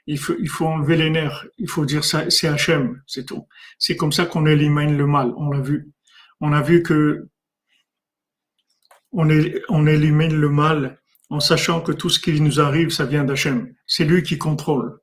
[0.07, 1.47] il faut, il faut enlever les nerfs.
[1.59, 3.47] Il faut dire ça, c'est Hachem, c'est tout.
[3.79, 5.33] C'est comme ça qu'on élimine le mal.
[5.37, 5.91] On l'a vu.
[6.41, 7.29] On a vu que
[9.13, 9.29] on,
[9.69, 13.73] on élimine le mal en sachant que tout ce qui nous arrive, ça vient d'Hachem.
[13.87, 15.01] C'est lui qui contrôle.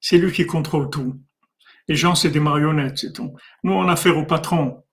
[0.00, 1.20] C'est lui qui contrôle tout.
[1.88, 3.36] Les gens, c'est des marionnettes, c'est tout.
[3.64, 4.84] Nous, on a affaire au patron,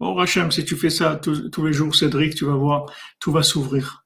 [0.00, 2.86] Oh Hachem, si tu fais ça tous les jours, Cédric, tu vas voir,
[3.20, 4.03] tout va s'ouvrir.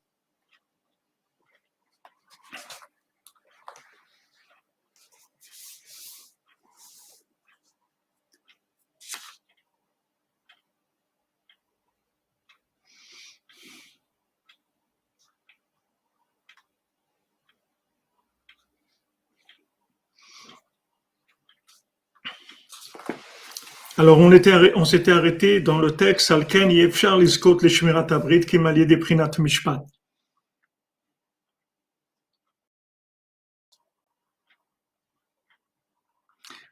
[24.01, 28.57] Alors, on, était, on s'était arrêté dans le texte Alken Yefshar Liskot Leshmirat Abrit qui
[28.57, 29.85] m'a des Prinat Mishpat.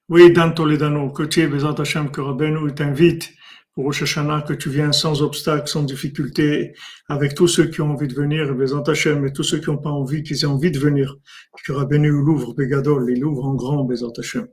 [0.09, 3.33] Oui, Dan Toledano, que tu es Bezat Hashem, que Rabbeinu t'invite
[3.75, 6.75] pour Rosh que tu viens sans obstacle, sans difficulté,
[7.09, 9.79] avec tous ceux qui ont envie de venir, Bezat Hashem, et tous ceux qui n'ont
[9.79, 11.17] pas envie, qui ont envie de venir,
[11.65, 14.47] que Rabbeinu l'ouvre, Begadol, il l'ouvre en grand, Bezat Hashem.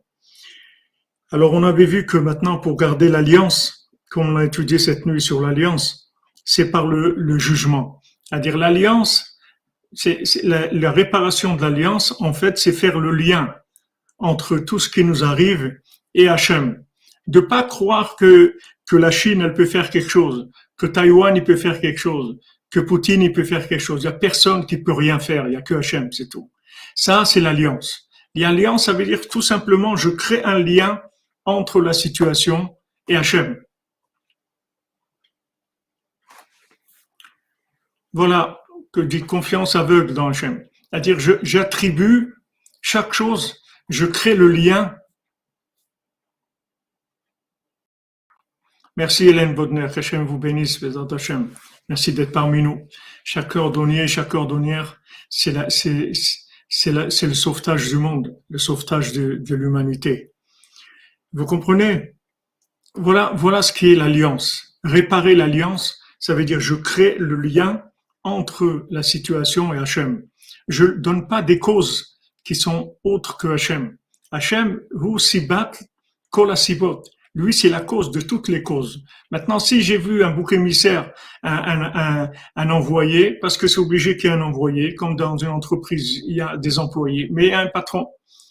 [1.33, 5.19] Alors on avait vu que maintenant pour garder l'alliance, comme on a étudié cette nuit
[5.19, 6.13] sur l'alliance,
[6.45, 8.03] c'est par le, jugement.
[8.23, 9.39] C'est-à-dire l'alliance,
[9.93, 13.55] c'est la, réparation de l'alliance, en fait, c'est faire le lien
[14.19, 15.75] entre tout ce qui nous arrive
[16.13, 16.85] et Hachem.
[17.25, 18.55] De pas croire que,
[18.87, 22.37] que la Chine, elle peut faire quelque chose, que Taïwan, il peut faire quelque chose,
[22.69, 24.03] que Poutine, il peut faire quelque chose.
[24.03, 26.51] Il n'y a personne qui peut rien faire, il n'y a que Hachem, c'est tout.
[26.93, 28.07] Ça, c'est l'alliance.
[28.35, 31.01] L'alliance, ça veut dire tout simplement, je crée un lien
[31.45, 32.77] entre la situation
[33.07, 33.61] et Hachem.
[38.13, 40.63] Voilà que dit confiance aveugle dans Hachem.
[40.91, 42.35] C'est-à-dire, j'attribue
[42.81, 44.95] chaque chose, je crée le lien.
[48.95, 51.51] Merci Hélène Bodner, Hachem vous bénisse, Hachem.
[51.89, 52.87] Merci d'être parmi nous.
[53.23, 60.32] Chaque cordonnier, chaque cordonnière, c'est le sauvetage du monde, le sauvetage de l'humanité.
[61.33, 62.13] Vous comprenez?
[62.95, 64.79] Voilà, voilà ce qui est l'alliance.
[64.83, 67.83] Réparer l'alliance, ça veut dire je crée le lien
[68.23, 70.23] entre la situation et Hachem.
[70.67, 73.97] Je donne pas des causes qui sont autres que Hachem.
[74.31, 75.71] Hachem, vous sibat
[76.29, 76.53] kol
[77.35, 79.03] lui, c'est la cause de toutes les causes.
[79.31, 84.29] Maintenant, si j'ai vu un bouc émissaire, un, un, envoyé, parce que c'est obligé qu'il
[84.29, 87.65] y ait un envoyé, comme dans une entreprise, il y a des employés, mais un
[87.67, 88.05] patron,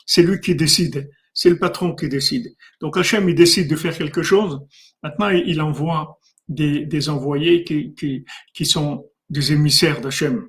[0.05, 1.09] c'est lui qui décide.
[1.35, 2.55] C'est le patron qui décide.
[2.81, 4.61] Donc Hachem, il décide de faire quelque chose.
[5.03, 6.19] Maintenant, il envoie
[6.49, 10.49] des, envoyés qui sont des émissaires d'Hachem.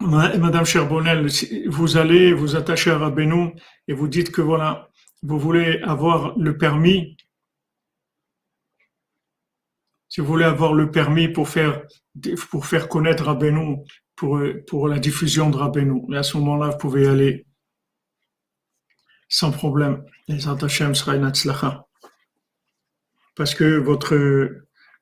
[0.00, 1.26] Madame Cherbonnel,
[1.66, 3.52] vous allez vous attacher à Rabbeinu
[3.88, 4.88] et vous dites que voilà,
[5.22, 7.16] vous voulez avoir le permis.
[10.08, 11.82] Si vous voulez avoir le permis pour faire,
[12.50, 13.76] pour faire connaître Rabbeinu,
[14.16, 17.46] pour, pour la diffusion de Rabbeinu, et à ce moment-là, vous pouvez y aller
[19.28, 20.04] sans problème.
[20.26, 21.30] Les Hashem sera une
[23.36, 24.16] Parce que votre,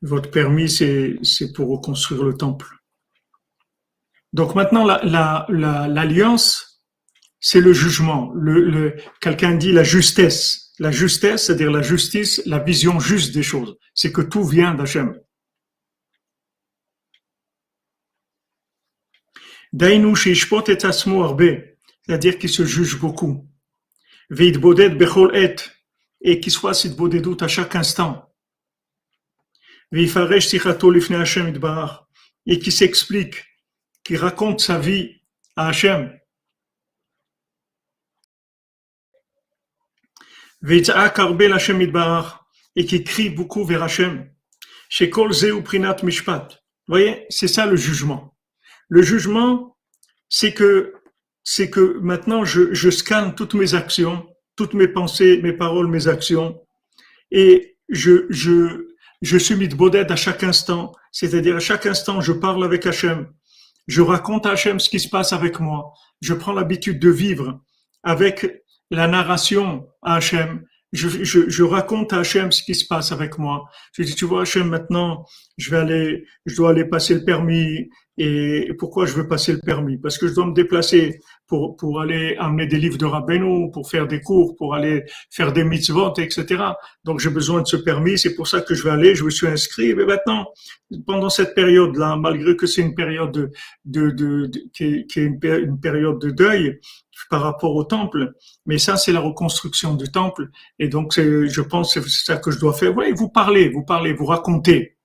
[0.02, 2.66] votre permis, c'est pour reconstruire le temple.
[4.32, 6.82] Donc maintenant, l'alliance,
[7.40, 8.32] c'est le jugement.
[8.34, 10.65] Le, Quelqu'un dit la justesse.
[10.78, 13.76] La justesse, c'est-à-dire la justice, la vision juste des choses.
[13.94, 15.18] C'est que tout vient d'Hachem.
[22.04, 23.48] c'est-à-dire qu'il se juge beaucoup.
[26.20, 26.74] et qu'il soit
[27.20, 28.32] doute à chaque instant.
[32.46, 33.44] et qui s'explique
[34.06, 35.20] qui raconte sa vie
[35.56, 36.16] à Hachem.
[42.74, 44.28] Et qui crie beaucoup vers Hachem.
[44.98, 45.04] Vous
[46.88, 48.34] voyez, c'est ça le jugement.
[48.88, 49.76] Le jugement,
[50.28, 50.94] c'est que,
[51.44, 54.26] c'est que maintenant je, je scanne toutes mes actions,
[54.56, 56.60] toutes mes pensées, mes paroles, mes actions,
[57.30, 58.88] et je, je,
[59.22, 62.86] je suis mis de boded à chaque instant, c'est-à-dire à chaque instant je parle avec
[62.86, 63.32] Hachem,
[63.86, 65.92] je raconte à Hachem ce qui se passe avec moi.
[66.20, 67.60] Je prends l'habitude de vivre
[68.02, 70.64] avec la narration à Hachem.
[70.92, 73.64] Je, je, je, raconte à Hachem ce qui se passe avec moi.
[73.92, 75.26] Je dis, tu vois, Hachem, maintenant,
[75.58, 77.88] je vais aller, je dois aller passer le permis.
[78.18, 79.98] Et pourquoi je veux passer le permis?
[79.98, 83.90] Parce que je dois me déplacer pour, pour aller amener des livres de Rabbeinu, pour
[83.90, 86.62] faire des cours, pour aller faire des mitzvot, etc.
[87.04, 89.30] Donc j'ai besoin de ce permis, c'est pour ça que je vais aller, je me
[89.30, 89.94] suis inscrit.
[89.94, 90.46] Mais maintenant,
[91.06, 93.50] pendant cette période-là, malgré que c'est une période de,
[93.84, 96.80] de, de, qui, est, qui est une, une, période de deuil
[97.30, 98.34] par rapport au temple,
[98.66, 102.50] mais ça c'est la reconstruction du temple, et donc je pense que c'est ça que
[102.50, 102.96] je dois faire.
[102.96, 104.96] Oui, vous parlez, vous parlez, vous racontez.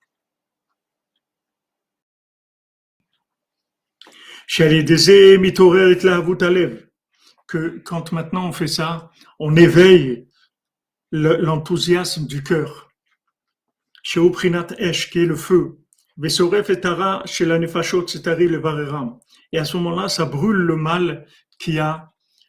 [7.46, 10.28] que quand maintenant on fait ça, on éveille
[11.10, 12.90] l'enthousiasme du cœur.
[14.02, 14.20] Chez
[14.78, 15.78] Esh, qui est le feu.
[17.26, 18.60] chez la le
[19.52, 21.26] Et à ce moment-là, ça brûle le mal
[21.62, 22.08] qu'il y a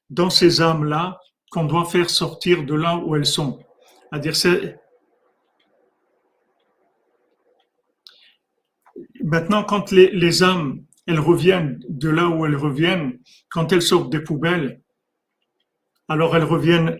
[0.09, 1.19] dans ces âmes-là
[1.51, 3.59] qu'on doit faire sortir de là où elles sont.
[4.11, 4.33] À dire,
[9.23, 14.11] maintenant quand les, les âmes elles reviennent de là où elles reviennent, quand elles sortent
[14.11, 14.81] des poubelles,
[16.07, 16.97] alors elles reviennent,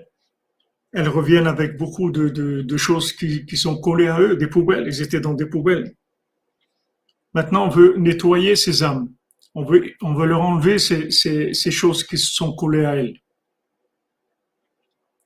[0.92, 5.20] elles reviennent avec beaucoup de, choses qui, sont collées à eux, des poubelles, ils étaient
[5.20, 5.96] dans des poubelles.
[7.34, 9.10] Maintenant, on veut nettoyer ces âmes,
[9.56, 13.16] on veut, on veut leur enlever ces, ces choses qui sont collées à elles.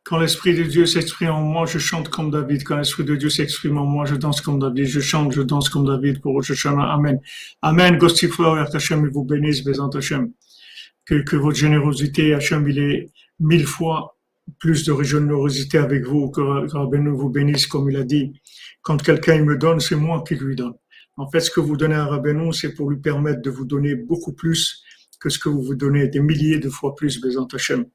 [0.07, 2.63] Quand l'Esprit de Dieu s'exprime en moi, je chante comme David.
[2.63, 4.85] Quand l'Esprit de Dieu s'exprime en moi, je danse comme David.
[4.85, 7.19] Je chante, je danse comme David pour Rosh Amen.
[7.61, 7.97] Amen.
[7.97, 10.31] Gostifra, Hachem, il vous bénisse, Bézant Hachem.
[11.03, 13.09] Que, que votre générosité, Hachem, il est
[13.41, 14.17] mille fois
[14.59, 16.39] plus de générosité avec vous, que
[16.71, 18.31] Rabbeinu vous bénisse, comme il a dit.
[18.81, 20.75] Quand quelqu'un me donne, c'est moi qui lui donne.
[21.17, 23.95] En fait, ce que vous donnez à Rabbeinu, c'est pour lui permettre de vous donner
[23.95, 24.83] beaucoup plus
[25.19, 27.85] que ce que vous vous donnez, des milliers de fois plus, Bézant Hachem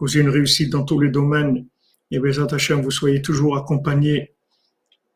[0.00, 1.66] vous ayez une réussite dans tous les domaines.
[2.10, 4.34] Et Bézat Hachem, vous soyez toujours accompagné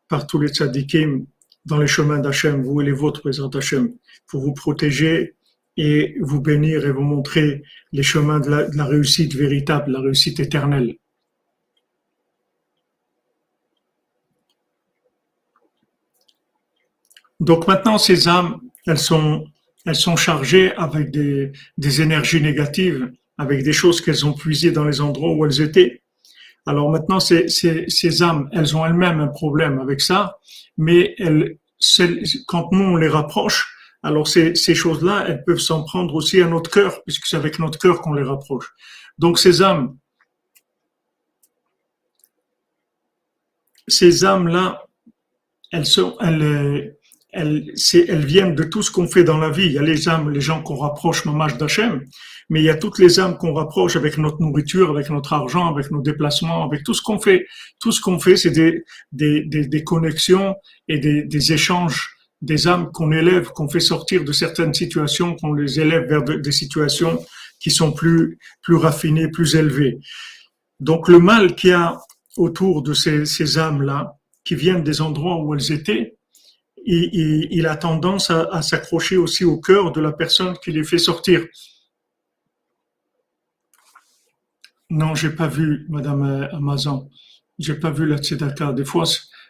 [0.07, 1.25] par tous les tzadikim
[1.65, 3.93] dans les chemins d'Hachem, vous et les vôtres, Bézat Hachem,
[4.27, 5.35] pour vous protéger
[5.77, 10.95] et vous bénir et vous montrer les chemins de la réussite véritable, la réussite éternelle.
[17.41, 19.45] Donc maintenant, ces âmes, elles sont,
[19.85, 24.83] elles sont chargées avec des, des énergies négatives avec des choses qu'elles ont puisées dans
[24.83, 26.03] les endroits où elles étaient.
[26.67, 30.37] Alors maintenant, ces, ces, ces âmes, elles ont elles-mêmes un problème avec ça,
[30.77, 31.57] mais elles,
[32.45, 36.47] quand nous on les rapproche, alors ces, ces choses-là, elles peuvent s'en prendre aussi à
[36.47, 38.71] notre cœur, puisque c'est avec notre cœur qu'on les rapproche.
[39.17, 39.97] Donc ces âmes,
[43.87, 44.85] ces âmes-là,
[45.71, 46.97] elles sont, elles,
[47.31, 47.73] elles,
[48.25, 49.65] viennent de tout ce qu'on fait dans la vie.
[49.65, 52.03] Il y a les âmes, les gens qu'on rapproche hommage d'Hachem,
[52.49, 55.73] mais il y a toutes les âmes qu'on rapproche avec notre nourriture, avec notre argent,
[55.73, 57.45] avec nos déplacements, avec tout ce qu'on fait.
[57.79, 60.55] Tout ce qu'on fait, c'est des, des, des, des, connexions
[60.87, 62.09] et des, des échanges
[62.41, 66.51] des âmes qu'on élève, qu'on fait sortir de certaines situations, qu'on les élève vers des
[66.51, 67.23] situations
[67.59, 69.99] qui sont plus, plus raffinées, plus élevées.
[70.79, 71.99] Donc le mal qu'il y a
[72.37, 76.15] autour de ces, ces âmes-là, qui viennent des endroits où elles étaient,
[76.85, 81.45] il, a tendance à, s'accrocher aussi au cœur de la personne qui les fait sortir.
[84.89, 87.09] Non, j'ai pas vu, Madame Amazon.
[87.59, 88.73] J'ai pas vu la tzedaka.
[88.73, 89.05] Des fois,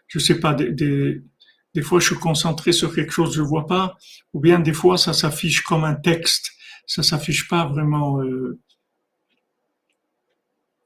[0.08, 1.22] je sais pas, des,
[1.82, 3.98] fois, je suis concentré sur quelque chose, je vois pas.
[4.34, 6.52] Ou bien, des fois, ça s'affiche comme un texte.
[6.86, 8.60] Ça s'affiche pas vraiment, euh,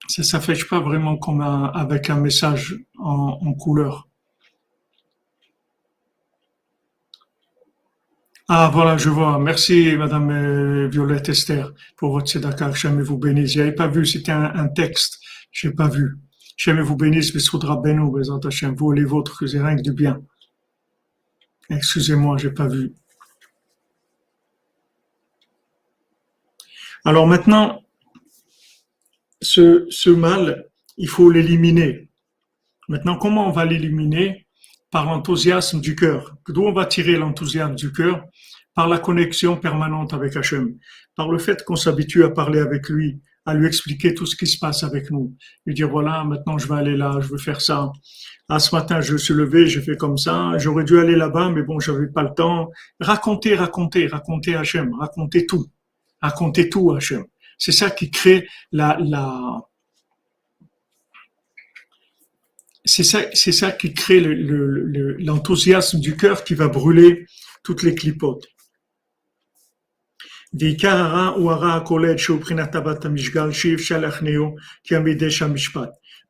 [0.07, 4.07] ça s'affiche pas vraiment comme avec un message en couleur.
[8.47, 9.39] Ah, voilà, je vois.
[9.39, 12.71] Merci, Madame euh, Violette Esther, pour votre tzedaka.
[12.73, 13.53] Jamais vous bénisse.
[13.53, 15.19] J'avais pas vu, c'était un, texte.
[15.51, 16.17] J'ai pas vu.
[16.55, 20.21] Jamais vous bénisse, mais Soudra Beno, vous et les vôtres, c'est rien que du bien.
[21.71, 22.93] Excusez-moi, j'ai pas vu.
[27.03, 27.81] Alors maintenant,
[29.41, 30.67] ce, ce mal,
[30.97, 32.09] il faut l'éliminer.
[32.87, 34.44] Maintenant, comment on va l'éliminer?
[34.95, 36.37] Par l'enthousiasme du cœur.
[36.47, 38.23] D'où on va tirer l'enthousiasme du cœur?
[38.73, 40.77] Par la connexion permanente avec Hachem.
[41.17, 44.47] Par le fait qu'on s'habitue à parler avec lui, à lui expliquer tout ce qui
[44.47, 45.35] se passe avec nous.
[45.65, 47.91] Lui dire, voilà, maintenant je vais aller là, je veux faire ça.
[48.47, 50.57] Ah, ce matin, je suis levé, j'ai fait comme ça.
[50.59, 52.69] J'aurais dû aller là-bas, mais bon, j'avais pas le temps.
[53.01, 55.65] Raconter, raconter, raconter Hachem, raconter tout.
[56.21, 57.25] Raconter tout Hachem.
[57.57, 59.59] C'est ça qui crée la, la,
[62.95, 67.25] c'est ça, c'est ça qui crée l'enthousiasme le, le, du cœur qui va brûler
[67.61, 68.47] toutes les clipotes.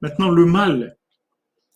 [0.01, 0.97] Maintenant, le mal,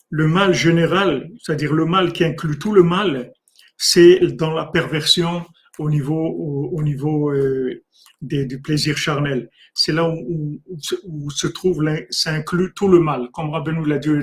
[0.10, 3.32] le mal général, c'est-à-dire le mal qui inclut tout le mal,
[3.78, 5.46] c'est dans la perversion
[5.78, 7.84] au niveau, au, au niveau euh,
[8.22, 9.50] des, du plaisir charnel.
[9.74, 13.30] C'est là où, où, où, se trouve, ça inclut tout le mal.
[13.34, 14.20] Comme Rabbeinu l'a dit au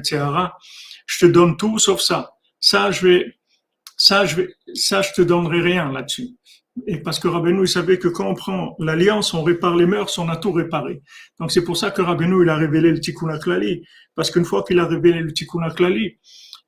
[1.07, 2.33] je te donne tout sauf ça.
[2.61, 3.35] Ça, je vais,
[3.97, 6.31] ça, je vais, ça, je te donnerai rien là-dessus.
[6.87, 10.19] Et parce que Rabbeinu, il savait que quand on prend l'alliance, on répare les mœurs,
[10.19, 11.01] on a tout réparé.
[11.41, 13.83] Donc c'est pour ça que Rabbeinu, il a révélé le Tikkun Klali.
[14.15, 16.19] Parce qu'une fois qu'il a révélé le Tikkun Klali,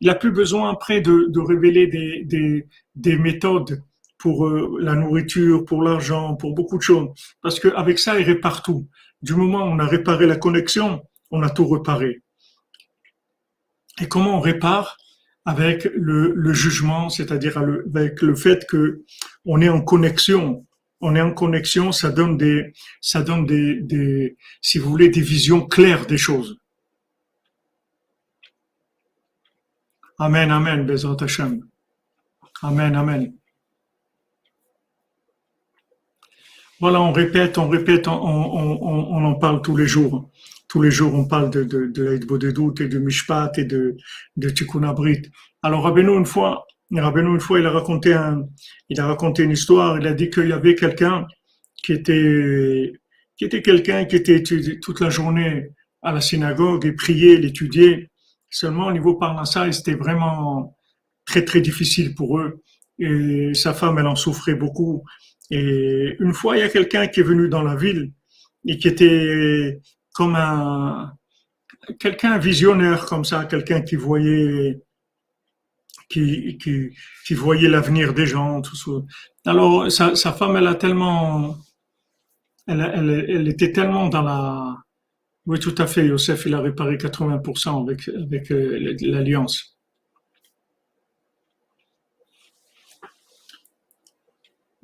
[0.01, 3.83] il n'a plus besoin après de, de révéler des, des, des méthodes
[4.19, 7.09] pour euh, la nourriture, pour l'argent, pour beaucoup de choses.
[7.41, 8.89] Parce qu'avec ça, il répare tout.
[9.23, 12.23] Du moment où on a réparé la connexion, on a tout réparé.
[14.01, 14.97] Et comment on répare?
[15.45, 19.05] Avec le, le jugement, c'est-à-dire avec le fait que
[19.47, 20.67] on est en connexion.
[21.01, 25.23] On est en connexion, ça donne des, ça donne des, des si vous voulez, des
[25.23, 26.59] visions claires des choses.
[30.19, 31.63] Amen, amen, Bezrat Hashem.
[32.63, 33.38] Amen, amen.
[36.81, 40.31] Voilà, on répète, on répète, on, on, on, on, en parle tous les jours.
[40.69, 43.97] Tous les jours, on parle de, de, de doute et de Mishpat et de,
[44.37, 44.53] de.
[45.63, 48.45] Alors, Rabbeinu, une fois, Rabbeinu, une fois, il a raconté un,
[48.89, 49.99] il a raconté une histoire.
[49.99, 51.27] Il a dit qu'il y avait quelqu'un
[51.85, 52.93] qui était,
[53.37, 54.43] qui était quelqu'un qui était
[54.81, 55.71] toute la journée
[56.03, 58.09] à la synagogue et priait, l'étudiait.
[58.51, 60.77] Seulement, au niveau parnassa, c'était vraiment
[61.27, 62.63] très, très difficile pour eux.
[63.01, 65.03] Et sa femme, elle en souffrait beaucoup.
[65.51, 68.13] Et une fois, il y a quelqu'un qui est venu dans la ville
[68.67, 69.81] et qui était
[70.15, 71.13] comme un
[71.99, 74.83] quelqu'un visionnaire comme ça, quelqu'un qui voyait
[76.09, 76.91] qui, qui,
[77.27, 78.61] qui voyait l'avenir des gens.
[78.63, 78.91] Tout ça.
[79.47, 81.57] Alors sa, sa, femme, elle a tellement,
[82.67, 84.77] elle, elle, elle, était tellement dans la,
[85.47, 86.07] oui tout à fait.
[86.07, 89.78] Youssef, il a réparé 80% avec avec euh, l'alliance.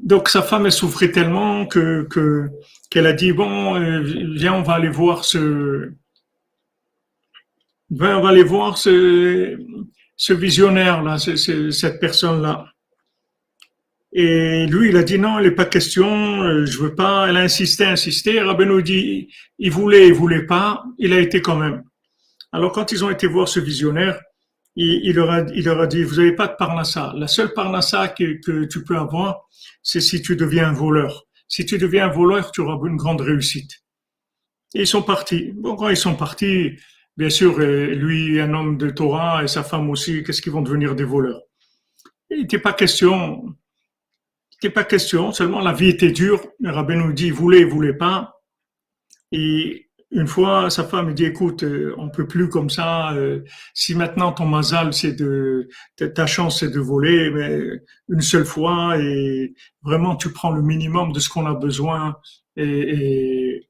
[0.04, 2.48] Donc sa femme, elle souffrait tellement que que
[2.90, 4.02] qu'elle a dit bon, euh,
[4.36, 5.92] viens, on va aller voir ce,
[7.90, 9.58] viens, on va aller voir ce
[10.16, 12.66] ce visionnaire là, cette personne là.
[14.12, 17.26] Et lui, il a dit non, il n'est pas question, euh, je veux pas.
[17.28, 18.40] Elle a insisté, insisté.
[18.40, 19.28] Rabbeinu dit,
[19.58, 20.84] il voulait, il voulait pas.
[20.98, 21.82] Il a été quand même.
[22.52, 24.20] Alors quand ils ont été voir ce visionnaire,
[24.76, 27.12] il, leur a, il leur a dit, vous n'avez pas de parnassa.
[27.16, 29.48] La seule parnassa que, que tu peux avoir,
[29.82, 31.26] c'est si tu deviens un voleur.
[31.48, 33.70] Si tu deviens un voleur, tu auras une grande réussite.
[34.74, 35.52] Et ils sont partis.
[35.52, 36.72] Bon, quand ils sont partis,
[37.16, 40.62] bien sûr, euh, lui, un homme de Torah et sa femme aussi, qu'est-ce qu'ils vont
[40.62, 41.42] devenir des voleurs?
[42.30, 46.44] Il n'était pas question, il n'était pas question, seulement la vie était dure.
[46.58, 48.40] Le rabbin nous dit, voulait, il voulait pas.
[49.30, 49.83] Et
[50.14, 53.12] une fois, sa femme dit, écoute, euh, on peut plus comme ça.
[53.14, 53.40] Euh,
[53.74, 58.96] si maintenant ton mazal, c'est de, ta chance, c'est de voler, mais une seule fois
[58.96, 62.16] et vraiment tu prends le minimum de ce qu'on a besoin
[62.56, 63.66] et,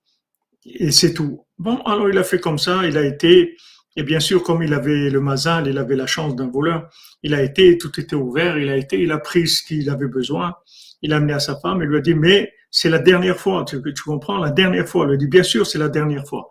[0.66, 1.46] et, c'est tout.
[1.58, 3.56] Bon, alors il a fait comme ça, il a été,
[3.96, 6.90] et bien sûr, comme il avait le mazal, il avait la chance d'un voleur,
[7.22, 10.08] il a été, tout était ouvert, il a été, il a pris ce qu'il avait
[10.08, 10.54] besoin,
[11.00, 13.64] il a amené à sa femme, il lui a dit, mais c'est la dernière fois,
[13.64, 15.04] tu, tu comprends, la dernière fois.
[15.04, 16.50] Elle lui dit, bien sûr, c'est la dernière fois.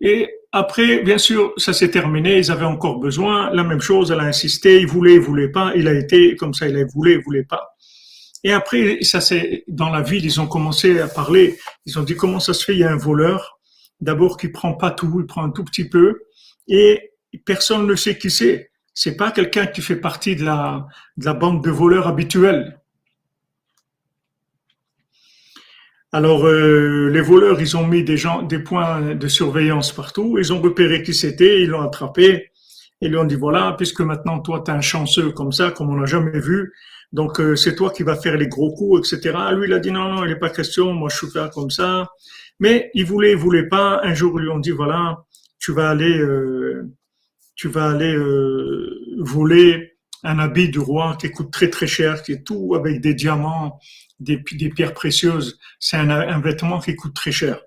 [0.00, 4.20] Et après, bien sûr, ça s'est terminé, ils avaient encore besoin, la même chose, elle
[4.20, 7.16] a insisté, il voulait, il voulait pas, il a été comme ça, il a voulu,
[7.16, 7.68] il voulait pas.
[8.42, 12.16] Et après, ça c'est dans la ville, ils ont commencé à parler, ils ont dit
[12.16, 13.60] comment ça se fait, il y a un voleur,
[14.00, 16.22] d'abord qui prend pas tout, il prend un tout petit peu,
[16.66, 17.12] et
[17.44, 18.70] personne ne sait qui c'est.
[18.94, 20.86] C'est pas quelqu'un qui fait partie de la,
[21.18, 22.81] de la bande de voleurs habituelle.
[26.14, 30.36] Alors, euh, les voleurs, ils ont mis des gens, des points de surveillance partout.
[30.38, 32.50] Ils ont repéré qui c'était, ils l'ont attrapé.
[33.00, 35.90] Ils lui ont dit voilà, puisque maintenant toi tu es un chanceux comme ça, comme
[35.90, 36.72] on n'a jamais vu,
[37.12, 39.36] donc euh, c'est toi qui vas faire les gros coups, etc.
[39.56, 41.70] Lui il a dit non non, il n'est pas question, moi je suis là comme
[41.70, 42.10] ça.
[42.60, 44.00] Mais il voulait, il voulait pas.
[44.04, 45.24] Un jour ils lui ont dit voilà,
[45.58, 46.92] tu vas aller, euh,
[47.56, 48.16] tu vas aller
[49.18, 49.92] voler
[50.24, 53.80] un habit du roi qui coûte très très cher, qui est tout avec des diamants,
[54.22, 55.58] des, des pierres précieuses.
[55.78, 57.60] C'est un, un, vêtement qui coûte très cher.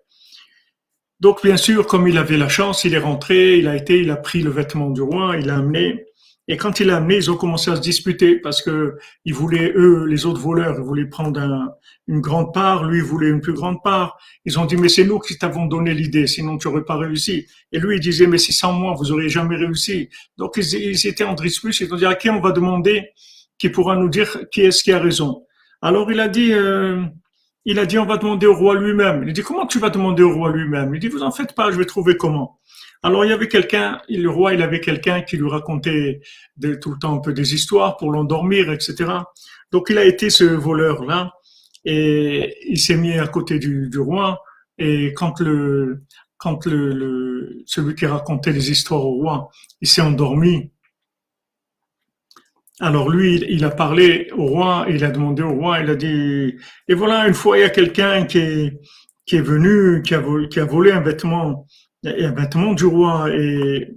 [1.20, 4.12] Donc bien sûr, comme il avait la chance, il est rentré, il a été, il
[4.12, 6.06] a pris le vêtement du roi, il l'a amené.
[6.48, 9.74] Et quand il l'a amené, ils ont commencé à se disputer parce que ils voulaient,
[9.76, 11.72] eux, les autres voleurs, ils voulaient prendre un,
[12.08, 14.18] une grande part, lui, il voulait une plus grande part.
[14.44, 17.48] Ils ont dit, mais c'est nous qui t'avons donné l'idée, sinon tu n'aurais pas réussi.
[17.72, 20.10] Et lui, il disait, mais si sans moi, vous auriez jamais réussi.
[20.38, 23.10] Donc ils, ils étaient en dispute, ils ont dit, à qui on va demander
[23.58, 25.45] qui pourra nous dire qui est-ce qui a raison?
[25.86, 27.04] Alors il a dit, euh,
[27.64, 29.24] il a dit, on va demander au roi lui-même.
[29.28, 30.96] Il dit, comment tu vas demander au roi lui-même?
[30.96, 32.60] Il dit, vous en faites pas, je vais trouver comment.
[33.04, 36.22] Alors il y avait quelqu'un, le roi, il avait quelqu'un qui lui racontait
[36.58, 39.12] de, tout le temps un peu des histoires pour l'endormir, etc.
[39.72, 41.34] Donc il a été ce voleur-là
[41.86, 44.42] et il s'est mis à côté du, du, roi.
[44.80, 46.02] Et quand le
[46.38, 49.50] quand le, le, celui qui racontait les histoires au roi,
[49.82, 50.72] il s'est endormi.
[52.82, 56.56] Alors lui, il a parlé au roi, il a demandé au roi, il a dit,
[56.90, 60.60] et voilà, une fois, il y a quelqu'un qui est, venu, qui a, volé, qui
[60.60, 61.66] a volé un vêtement
[62.06, 63.96] a vêtement du roi et,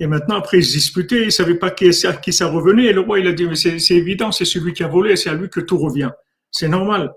[0.00, 3.00] maintenant après ils se disputaient, ils savaient pas qui, à qui ça revenait et le
[3.00, 5.48] roi il a dit mais c'est évident, c'est celui qui a volé, c'est à lui
[5.48, 6.10] que tout revient,
[6.50, 7.12] c'est normal.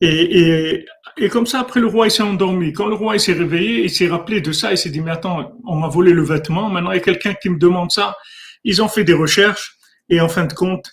[0.00, 2.72] Et, et, et, comme ça après le roi il s'est endormi.
[2.72, 5.52] Quand le roi s'est réveillé, il s'est rappelé de ça, il s'est dit mais attends,
[5.64, 8.16] on m'a volé le vêtement, maintenant il y a quelqu'un qui me demande ça.
[8.64, 9.73] Ils ont fait des recherches
[10.08, 10.90] et en fin de compte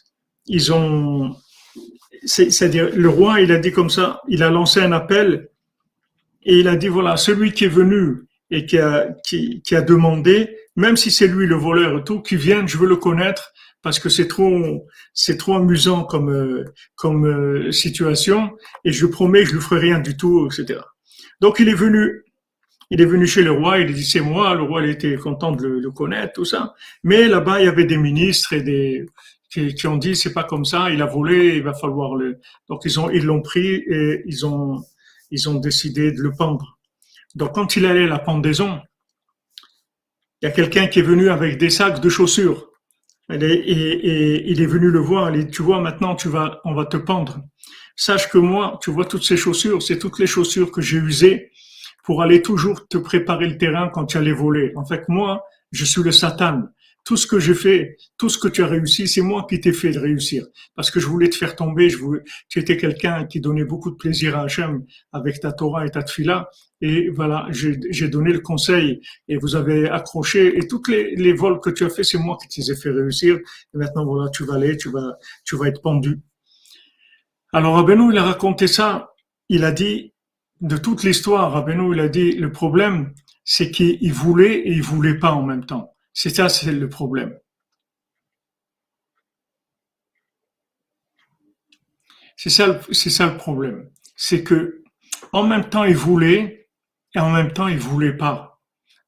[0.48, 1.36] ils ont
[2.26, 5.50] c'est-à-dire le roi il a dit comme ça, il a lancé un appel
[6.44, 10.56] et il a dit, voilà, celui qui est venu et qui a, qui, a demandé,
[10.76, 13.52] même si c'est lui le voleur et tout, qui vienne, je veux le connaître
[13.82, 14.88] parce que c'est trop,
[15.40, 18.52] trop amusant comme, comme euh, situation
[18.84, 20.82] et je promets que je ne ferai rien du tout, etc.
[21.40, 22.24] Donc il est venu,
[22.92, 25.16] il est venu chez le roi, il a dit c'est moi, le roi il était
[25.16, 26.76] content de le, connaître, tout ça.
[27.04, 29.06] Mais là-bas il y avait des ministres et des
[29.50, 32.40] qui, qui ont dit c'est pas comme ça, il a volé, il va falloir le.
[32.70, 34.84] Donc ils ont ils l'ont pris et ils ont
[35.32, 36.80] ils ont décidé de le pendre.
[37.34, 38.82] Donc quand il allait à la pendaison,
[40.42, 42.68] il y a quelqu'un qui est venu avec des sacs de chaussures.
[43.32, 45.34] Et, et, il est venu le voir.
[45.34, 47.40] Il dit, tu vois, maintenant, tu vas, on va te pendre.
[47.96, 51.51] Sache que moi, tu vois toutes ces chaussures, c'est toutes les chaussures que j'ai usées
[52.04, 54.74] pour aller toujours te préparer le terrain quand tu allais voler.
[54.76, 56.64] En fait, moi, je suis le Satan
[57.04, 59.74] tout ce que j'ai fait, tout ce que tu as réussi, c'est moi qui t'ai
[59.74, 60.46] fait de réussir.
[60.76, 63.90] Parce que je voulais te faire tomber, je voulais, tu étais quelqu'un qui donnait beaucoup
[63.90, 66.50] de plaisir à Hachem avec ta Torah et ta Tfila.
[66.82, 70.58] Et voilà, j'ai donné le conseil et vous avez accroché.
[70.58, 73.36] Et toutes les, les vols que tu as fait, c'est moi qui t'ai fait réussir.
[73.36, 76.20] Et maintenant, voilà, tu vas aller, tu vas, tu vas être pendu.
[77.54, 79.14] Alors, Rabbeinu, il a raconté ça.
[79.50, 80.11] Il a dit,
[80.62, 85.18] de toute l'histoire, Rabbeinu, il a dit, le problème, c'est qu'il voulait et il voulait
[85.18, 85.94] pas en même temps.
[86.14, 87.38] C'est ça, c'est le problème.
[92.38, 93.90] C'est ça, c'est le problème.
[94.16, 94.84] C'est que,
[95.32, 96.70] en même temps, il voulait
[97.16, 98.62] et en même temps, il voulait pas.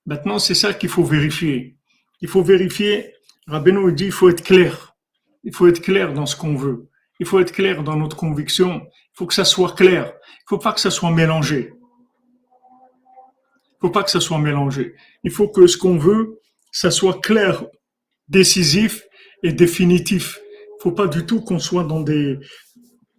[0.05, 1.77] Maintenant, c'est ça qu'il faut vérifier.
[2.21, 3.13] il faut vérifier.
[3.47, 4.95] Rabbeinu dit, il faut être clair.
[5.43, 6.89] Il faut être clair dans ce qu'on veut.
[7.19, 8.81] Il faut être clair dans notre conviction.
[8.85, 10.13] Il faut que ça soit clair.
[10.53, 11.73] Faut pas que ça soit mélangé.
[13.81, 14.93] Faut pas que ça soit mélangé.
[15.23, 16.39] Il faut que ce qu'on veut,
[16.71, 17.65] ça soit clair,
[18.27, 19.03] décisif
[19.41, 20.39] et définitif.
[20.79, 22.37] Faut pas du tout qu'on soit dans des,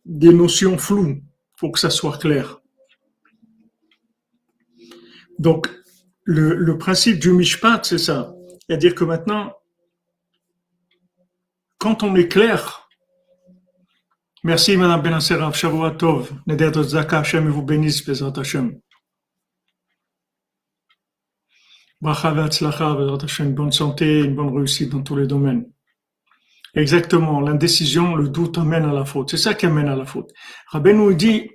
[0.04, 1.24] des notions floues.
[1.56, 2.60] Faut que ça soit clair.
[5.40, 5.68] Donc,
[6.22, 8.32] le, le principe du mishpat, c'est ça.
[8.60, 9.52] C'est-à-dire que maintenant,
[11.78, 12.83] quand on est clair,
[14.44, 18.78] merci Madame Benasserav, Shavua Tov, Neder Zaka, Hashem vous bénisse, Bezrat Hashem.
[22.02, 25.66] Une bonne santé, une bonne réussite dans tous les domaines.
[26.74, 29.30] Exactement, l'indécision, le doute amène à la faute.
[29.30, 30.30] C'est ça qui amène à la faute.
[30.66, 31.50] Rabbi nous dit,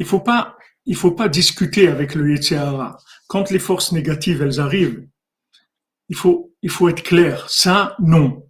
[0.00, 0.56] il faut pas,
[0.86, 2.96] il faut pas discuter avec le Yetzirah.
[3.28, 5.06] Quand les forces négatives, elles arrivent,
[6.08, 7.48] il faut, il faut être clair.
[7.48, 8.48] Ça, non.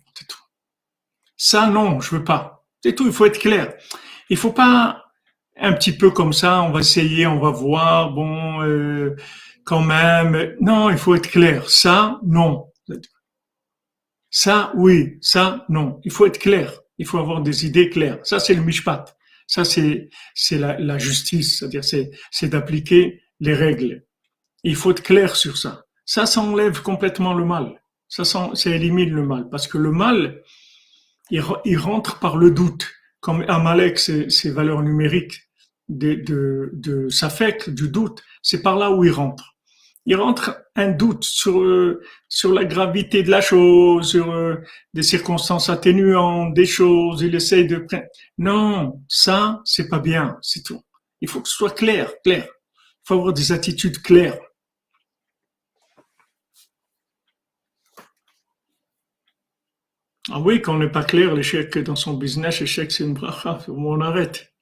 [1.37, 2.56] Ça, non, je veux pas.
[2.83, 3.75] C'est tout, il faut être clair.
[4.31, 5.05] Il faut pas
[5.59, 9.17] un petit peu comme ça, on va essayer, on va voir, bon, euh,
[9.65, 10.55] quand même.
[10.61, 11.69] Non, il faut être clair.
[11.69, 12.71] Ça, non.
[14.31, 15.19] Ça, oui.
[15.21, 16.01] Ça, non.
[16.05, 16.73] Il faut être clair.
[16.99, 18.19] Il faut avoir des idées claires.
[18.23, 19.17] Ça, c'est le mishpat.
[19.47, 21.59] Ça, c'est, c'est la, justice.
[21.59, 24.05] C'est-à-dire, c'est, c'est d'appliquer les règles.
[24.63, 25.85] Il faut être clair sur ça.
[26.05, 27.81] Ça, ça enlève complètement le mal.
[28.09, 29.49] Ça, ça, élimine le mal.
[29.51, 30.43] Parce que le mal,
[31.31, 32.89] il, rentre par le doute.
[33.21, 35.49] Comme Amalek, ses, valeurs numériques
[35.89, 39.57] de, de, de du doute, c'est par là où il rentre
[40.07, 41.61] il rentre un doute sur
[42.29, 44.55] sur la gravité de la chose, sur euh,
[44.95, 47.23] des circonstances atténuantes, des choses.
[47.23, 47.85] Il essaye de
[48.39, 50.81] non, ça c'est pas bien, c'est tout.
[51.21, 52.47] Il faut que ce soit clair, clair.
[52.47, 54.39] Il faut avoir des attitudes claires.
[60.31, 63.59] Ah oui, quand on n'est pas clair, l'échec dans son business, l'échec c'est une bracha,
[63.69, 64.53] on arrête.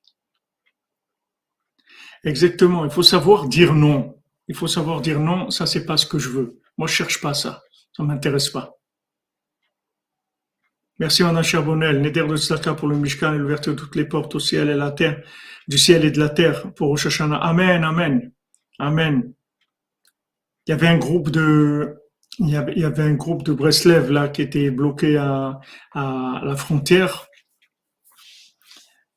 [2.22, 4.20] Exactement, il faut savoir dire non.
[4.48, 6.60] Il faut savoir dire non, ça c'est pas ce que je veux.
[6.76, 7.62] Moi je cherche pas ça.
[7.92, 8.74] Ça m'intéresse pas.
[10.98, 12.00] Merci Madame Charbonnel.
[12.00, 14.74] Neder de Tzaka pour le Mishkan et l'ouverture de toutes les portes au ciel et
[14.74, 15.22] la terre,
[15.66, 17.20] du ciel et de la terre pour Rosh.
[17.20, 18.32] Amen, Amen.
[18.78, 19.32] Amen.
[20.66, 21.96] Il y avait un groupe de,
[22.38, 25.60] il y avait, il y avait un groupe de Breslev là qui était bloqué à,
[25.92, 27.28] à la frontière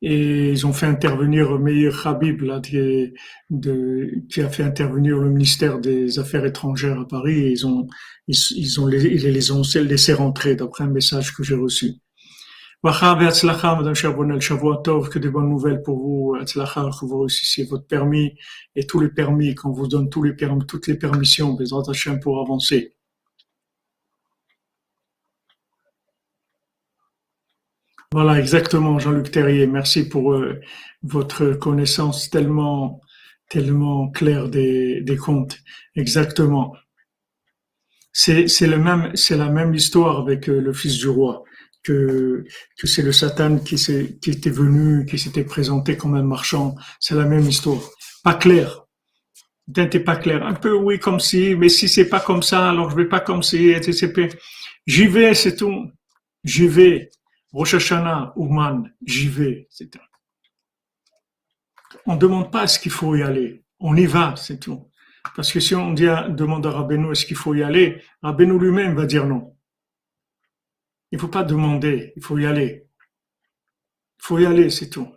[0.01, 3.13] et ils ont fait intervenir Meir Habib, là, qui,
[3.49, 7.88] de, qui, a fait intervenir le ministère des Affaires étrangères à Paris, et ils ont,
[8.28, 11.93] ils, ils ont, ils les ont laissés rentrer, d'après un message que j'ai reçu.
[12.84, 14.39] Madame Charbonnel,
[14.84, 18.36] Tov, que des bonnes nouvelles pour vous, que vous réussissiez votre permis
[18.76, 21.65] et tous les permis, qu'on vous donne tous les permis, toutes les permissions, des
[22.22, 22.97] pour avancer.
[28.18, 29.68] Voilà, exactement, Jean-Luc Terrier.
[29.68, 30.59] Merci pour euh,
[31.03, 32.99] votre connaissance tellement,
[33.47, 35.20] tellement claire des, des.
[35.95, 36.76] Exactement.
[38.11, 41.43] C'est, le même, c'est la même histoire avec euh, le fils du roi.
[41.84, 42.43] Que,
[42.80, 46.74] que c'est le Satan qui, qui était venu, qui s'était présenté comme un marchand.
[46.99, 47.84] C'est la même histoire.
[48.24, 48.88] Pas clair.
[49.76, 50.43] T'es pas clair.
[50.43, 53.20] Un peu oui, comme si, mais si c'est pas comme ça, alors je vais pas
[53.20, 54.30] comme si, etc.
[54.88, 55.91] J'y vais, c'est tout.
[56.43, 57.11] J'y vais.
[57.58, 59.89] Rosh Hashanah, Ouman, j'y vais, etc.
[62.05, 63.66] On ne demande pas est-ce qu'il faut y aller.
[63.80, 64.91] On y va, c'est tout.
[65.36, 69.08] Parce que si on demande à Rabbeinu est-ce qu'il faut y aller, Rabbeinu lui-même va
[69.08, 69.58] dire non.
[71.12, 72.88] Il ne faut pas demander, il faut y aller.
[74.20, 75.12] Il faut y aller, c'est tout.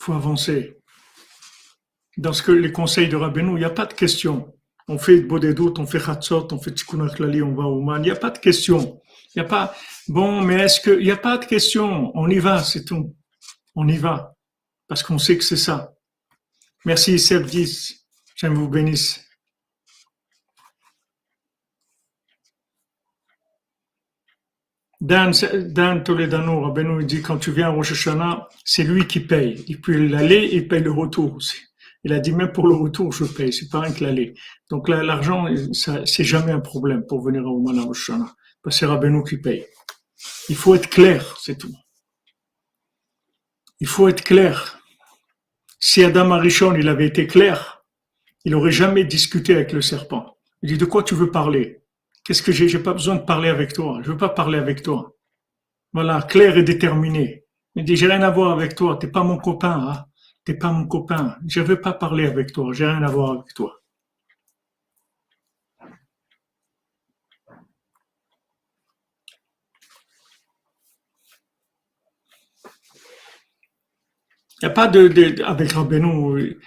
[0.00, 0.82] Il faut avancer.
[2.18, 4.54] Dans ce que les conseils de Rabbeinu, il n'y a pas de question.
[4.86, 8.02] On fait doutes, on fait Khatsot, on fait Tikkun on va au Man.
[8.02, 9.00] Il n'y a pas de question.
[9.34, 9.74] Il n'y a pas,
[10.08, 12.10] bon, mais est-ce que, il n'y a pas de question.
[12.16, 13.14] On y va, c'est tout.
[13.76, 14.34] On y va.
[14.88, 15.92] Parce qu'on sait que c'est ça.
[16.84, 18.06] Merci, Seb 10.
[18.34, 19.24] J'aime vous bénisse.
[25.00, 25.32] Dan,
[25.68, 29.64] Dan Toledano, Rabbeinu, il dit quand tu viens à Rosh Hashanah, c'est lui qui paye.
[29.68, 31.56] Il peut l'aller, il paye le retour aussi.
[32.02, 34.34] Il a dit même pour le retour, je paye, c'est pas rien que l'aller.
[34.70, 38.34] Donc là, l'argent, c'est jamais un problème pour venir au Rosh Hashanah
[38.68, 39.66] c'est Rabbeinu qui paye.
[40.48, 41.74] Il faut être clair, c'est tout.
[43.80, 44.78] Il faut être clair.
[45.78, 47.82] Si Adam Arishon, il avait été clair,
[48.44, 50.36] il n'aurait jamais discuté avec le serpent.
[50.62, 51.80] Il dit, de quoi tu veux parler?
[52.24, 52.68] Qu'est-ce que j'ai?
[52.68, 54.00] J'ai pas besoin de parler avec toi.
[54.02, 55.16] Je veux pas parler avec toi.
[55.94, 57.46] Voilà, clair et déterminé.
[57.74, 58.98] Il dit, j'ai rien à voir avec toi.
[59.00, 59.88] T'es pas mon copain.
[59.88, 60.04] Hein
[60.44, 61.36] T'es pas mon copain.
[61.48, 62.72] Je veux pas parler avec toi.
[62.72, 63.79] J'ai rien à voir avec toi.
[74.60, 76.58] Il n'y a pas de, avec Rabbeinu,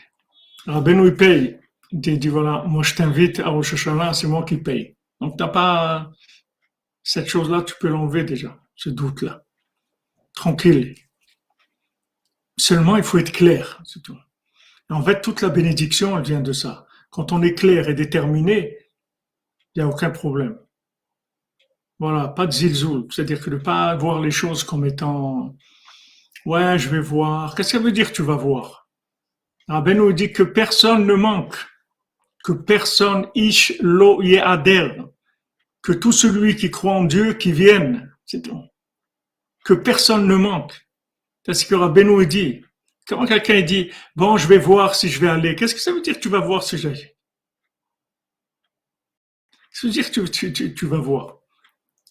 [0.66, 1.60] Rabbeinu il paye.
[1.92, 4.96] Il dit voilà, moi je t'invite à Rosh Hashanah, c'est moi qui paye.
[5.22, 6.12] Donc t'as pas,
[7.04, 9.44] cette chose-là, tu peux l'enlever déjà, ce doute-là.
[10.34, 10.96] Tranquille.
[12.58, 14.18] Seulement, il faut être clair, c'est tout.
[14.90, 16.88] en fait, toute la bénédiction, elle vient de ça.
[17.10, 18.78] Quand on est clair et déterminé,
[19.76, 20.58] il n'y a aucun problème.
[22.00, 23.08] Voilà, pas de zilzoul.
[23.12, 25.56] C'est-à-dire que de ne pas voir les choses comme étant,
[26.46, 27.56] ouais, je vais voir.
[27.56, 28.88] Qu'est-ce que ça veut dire tu vas voir?
[29.68, 31.56] Ben nous dit que personne ne manque.
[32.44, 35.04] Que personne ish lo ye'ader.
[35.82, 38.14] Que tout celui qui croit en Dieu, qui vienne.
[38.26, 38.62] C'est tout.
[39.64, 40.74] Que personne ne manque.
[41.46, 42.64] C'est ce que Rabbeinu dit.
[43.08, 46.02] Quand quelqu'un dit, bon, je vais voir si je vais aller, qu'est-ce que ça veut
[46.02, 47.14] dire tu vas voir si j'aille?
[49.72, 51.40] Ça veut dire que tu, tu, tu, vas voir.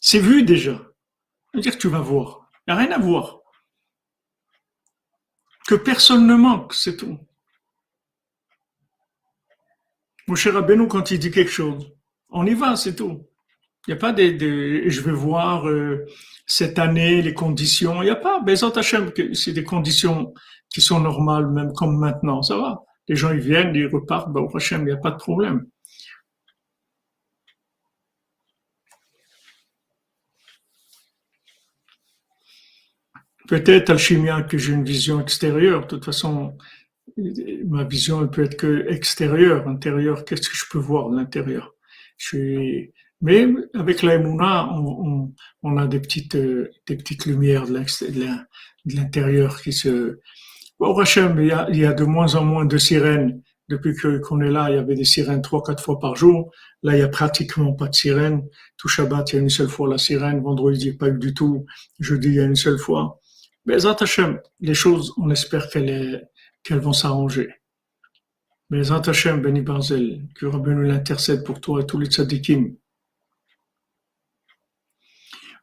[0.00, 0.72] C'est vu déjà.
[0.74, 2.50] Ça veut dire tu vas voir.
[2.66, 3.41] Il n'y a rien à voir.
[5.76, 7.18] Personne ne manque, c'est tout.
[10.28, 11.92] Mon cher Rabbeinu, quand il dit quelque chose,
[12.30, 13.26] on y va, c'est tout.
[13.86, 16.06] Il n'y a pas de, je vais voir euh,
[16.46, 18.00] cette année les conditions.
[18.02, 18.40] Il n'y a pas.
[18.40, 20.32] Bezat Hashem, c'est des conditions
[20.68, 22.42] qui sont normales, même comme maintenant.
[22.42, 22.84] Ça va.
[23.08, 24.32] Les gens, ils viennent, ils repartent.
[24.32, 25.66] Ben, au Hashem, il n'y a pas de problème.
[33.48, 35.82] Peut-être, Alchimia, que j'ai une vision extérieure.
[35.82, 36.56] De toute façon,
[37.66, 39.68] ma vision, elle peut être que extérieure.
[39.68, 41.74] Intérieure, qu'est-ce que je peux voir de l'intérieur?
[42.16, 45.32] Je suis, mais avec la on,
[45.62, 47.80] on, a des petites, euh, des petites lumières de
[48.86, 50.18] l'intérieur qui se...
[50.80, 53.40] Au Hachem, il y, a, il y a de moins en moins de sirènes.
[53.68, 56.50] Depuis qu'on est là, il y avait des sirènes trois, quatre fois par jour.
[56.82, 58.42] Là, il y a pratiquement pas de sirènes.
[58.76, 60.40] Tout Shabbat, il y a une seule fois la sirène.
[60.42, 61.64] Vendredi, il n'y a pas eu du tout.
[62.00, 63.20] Jeudi, il y a une seule fois.
[63.64, 66.28] Mais Hachem, les choses, on espère qu'elles
[66.68, 67.54] vont s'arranger.
[68.70, 72.74] Mais Hachem, Beni Barzel, que Rabbi nous l'intercède pour toi et tous les tzadikim.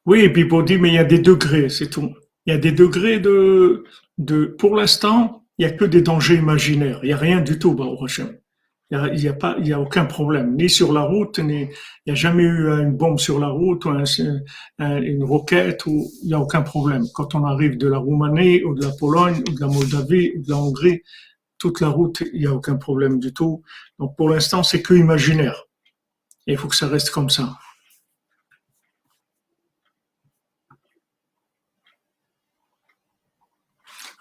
[0.06, 2.14] Oui, et puis dire, mais il y a des degrés, c'est tout.
[2.46, 3.84] Il y a des degrés de,
[4.18, 7.00] de pour l'instant, il n'y a que des dangers imaginaires.
[7.04, 8.40] Il n'y a rien du tout, au Hashem.
[8.92, 11.70] Il n'y a, a, a aucun problème, ni sur la route, ni, il
[12.08, 13.92] n'y a jamais eu une bombe sur la route, ou
[14.80, 17.04] une roquette, ou il n'y a aucun problème.
[17.14, 20.42] Quand on arrive de la Roumanie, ou de la Pologne, ou de la Moldavie, ou
[20.42, 21.04] de la Hongrie,
[21.60, 23.62] toute la route, il n'y a aucun problème du tout.
[24.00, 25.66] Donc pour l'instant, c'est que imaginaire.
[26.48, 27.60] Il faut que ça reste comme ça.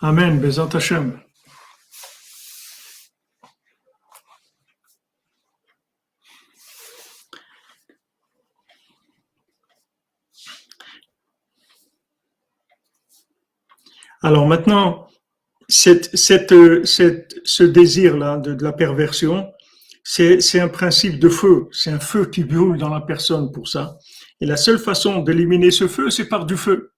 [0.01, 1.19] Amen, Bezat Hashem.
[14.23, 15.09] Alors maintenant,
[15.69, 16.55] cette, cette,
[16.85, 19.53] cette, ce désir-là de, de, la perversion,
[20.03, 21.69] c'est un principe de feu.
[21.73, 23.99] C'est un feu qui brûle dans la personne pour ça.
[24.41, 26.93] Et la seule façon d'éliminer ce feu, c'est par du feu.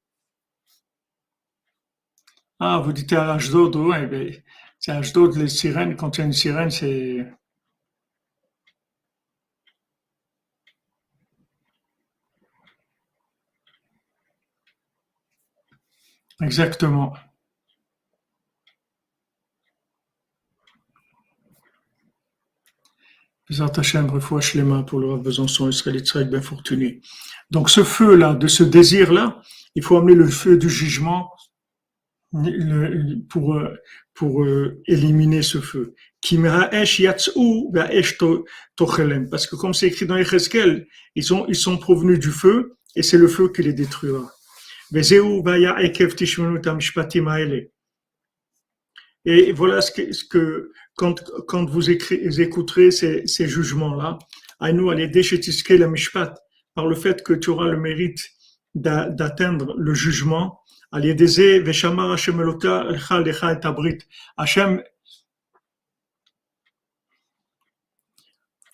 [2.61, 4.45] Ah, vous dites à Ashdod, oui, mais
[4.79, 7.27] c'est Ashdod, les sirènes, quand il y a une sirène, c'est.
[16.43, 17.15] Exactement.
[24.55, 27.01] Les mains pour le Besançon, Israël bien fortuné.
[27.51, 29.43] Donc ce feu-là, de ce désir-là,
[29.75, 31.33] il faut amener le feu du jugement
[33.29, 33.61] pour,
[34.15, 35.95] pour euh, éliminer ce feu.
[39.31, 40.87] Parce que comme c'est écrit dans Echeskel,
[41.17, 44.31] ils ils sont provenus du feu et c'est le feu qui les détruira.
[49.25, 49.93] Et voilà ce
[50.25, 54.19] que, quand, quand vous écouterez ces, jugements-là,
[54.59, 55.11] à nous, aller
[55.69, 56.35] la mishpat,
[56.75, 58.21] par le fait que tu auras le mérite
[58.75, 60.61] d'atteindre le jugement,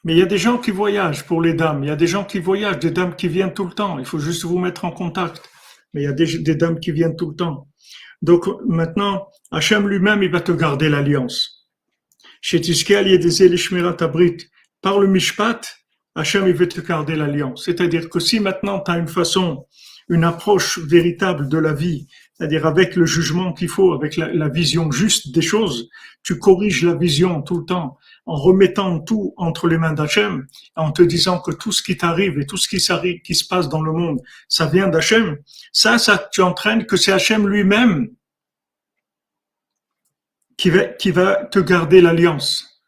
[0.07, 1.83] mais il y a des gens qui voyagent pour les dames.
[1.83, 3.99] Il y a des gens qui voyagent, des dames qui viennent tout le temps.
[3.99, 5.43] Il faut juste vous mettre en contact.
[5.97, 7.69] Mais il y a des, dames qui viennent tout le temps.
[8.21, 11.67] Donc maintenant, Hachem lui-même, il va te garder l'alliance.
[14.83, 15.63] Par le mishpat,
[16.15, 17.65] Hachem, il veut te garder l'alliance.
[17.65, 19.65] C'est-à-dire que si maintenant tu as une façon
[20.11, 24.91] une approche véritable de la vie, c'est-à-dire avec le jugement qu'il faut, avec la, vision
[24.91, 25.89] juste des choses,
[26.23, 27.97] tu corriges la vision tout le temps
[28.27, 32.39] en remettant tout entre les mains d'Hachem, en te disant que tout ce qui t'arrive
[32.41, 35.39] et tout ce qui, se passe dans le monde, ça vient d'Hachem.
[35.73, 38.11] Ça, ça, tu entraînes que c'est Hachem lui-même
[40.57, 42.83] qui va, te garder l'alliance.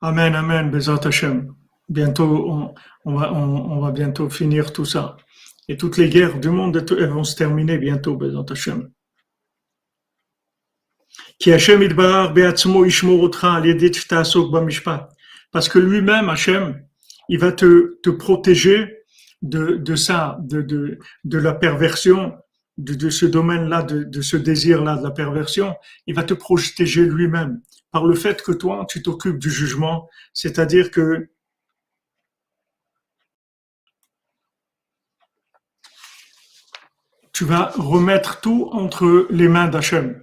[0.00, 1.54] Amen, Amen, Bezat Hashem.
[1.88, 2.74] Bientôt,
[3.04, 5.16] on, va, bientôt finir tout ça.
[5.68, 8.90] Et toutes les guerres du monde vont se terminer bientôt, Bezat Hashem.
[15.50, 16.84] Parce que lui-même, Hachem,
[17.28, 19.04] il va te, te protéger
[19.42, 22.36] de, de ça, de, de, de la perversion,
[22.78, 25.74] de, de ce domaine-là, de, de ce désir-là, de la perversion.
[26.06, 30.90] Il va te protéger lui-même par le fait que toi, tu t'occupes du jugement, c'est-à-dire
[30.92, 31.28] que
[37.32, 40.22] tu vas remettre tout entre les mains d'Hachem.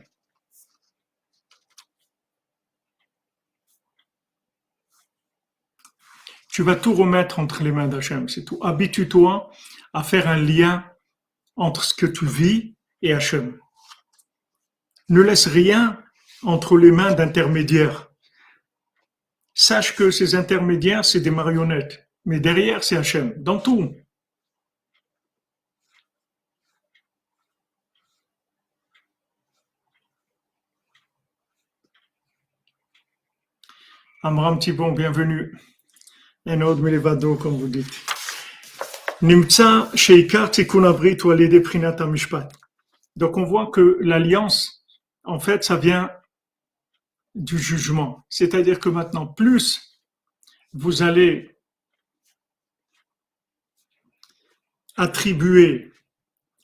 [6.59, 8.59] Tu vas tout remettre entre les mains d'Hachem, c'est tout.
[8.61, 9.49] Habitue-toi
[9.93, 10.83] à faire un lien
[11.55, 13.57] entre ce que tu vis et Hachem.
[15.07, 16.03] Ne laisse rien
[16.43, 18.11] entre les mains d'intermédiaires.
[19.53, 22.09] Sache que ces intermédiaires, c'est des marionnettes.
[22.25, 23.41] Mais derrière, c'est Hachem.
[23.41, 23.95] Dans tout.
[34.23, 35.57] Amram Thibon, bienvenue.
[36.47, 37.93] Autre Melevado, comme vous dites.
[43.15, 44.85] Donc on voit que l'alliance,
[45.23, 46.09] en fait, ça vient
[47.35, 48.25] du jugement.
[48.29, 49.99] C'est-à-dire que maintenant, plus
[50.73, 51.57] vous allez
[54.95, 55.91] attribuer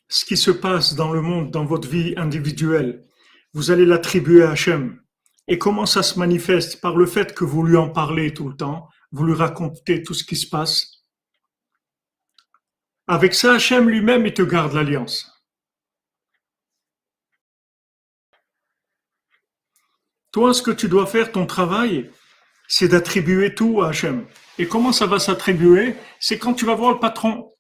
[0.08, 3.06] ce qui se passe dans le monde, dans votre vie individuelle,
[3.54, 5.02] vous allez l'attribuer à Hachem.
[5.48, 6.82] Et comment ça se manifeste?
[6.82, 10.14] Par le fait que vous lui en parlez tout le temps, vous lui racontez tout
[10.14, 11.06] ce qui se passe.
[13.08, 15.32] Avec ça, Hachem lui-même, il te garde l'alliance.
[20.34, 22.12] Toi, ce que tu dois faire, ton travail,
[22.68, 24.28] c'est d'attribuer tout à Hachem.
[24.58, 25.96] Et comment ça va s'attribuer?
[26.20, 27.54] C'est quand tu vas voir le patron.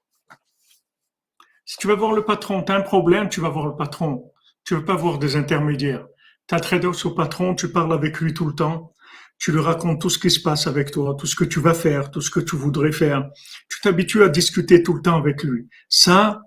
[1.63, 4.29] Si tu vas voir le patron, tu as un problème, tu vas voir le patron.
[4.65, 6.05] Tu ne veux pas voir des intermédiaires.
[6.47, 8.91] Tu as trait au patron, tu parles avec lui tout le temps
[9.37, 11.73] tu lui racontes tout ce qui se passe avec toi, tout ce que tu vas
[11.73, 13.29] faire, tout ce que tu voudrais faire.
[13.69, 15.67] Tu t'habitues à discuter tout le temps avec lui.
[15.89, 16.41] Ça,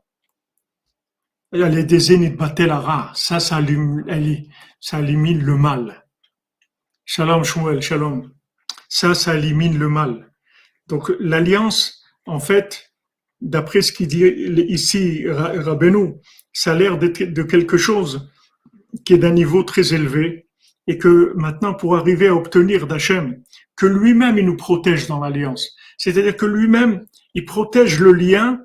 [1.53, 3.12] y a les de Batelara.
[3.14, 3.61] Ça, ça,
[4.80, 6.05] ça élimine le mal.
[7.05, 8.32] Shalom Shmuel, shalom.
[8.89, 10.32] Ça, ça élimine le mal.
[10.86, 12.93] Donc, l'alliance, en fait,
[13.41, 14.24] d'après ce qu'il dit
[14.68, 16.14] ici, Rabbeinu,
[16.53, 18.30] ça a l'air de quelque chose
[19.05, 20.47] qui est d'un niveau très élevé,
[20.89, 23.43] et que maintenant, pour arriver à obtenir d'Hachem,
[23.76, 25.76] que lui-même, il nous protège dans l'alliance.
[25.99, 28.61] C'est-à-dire que lui-même, il protège le lien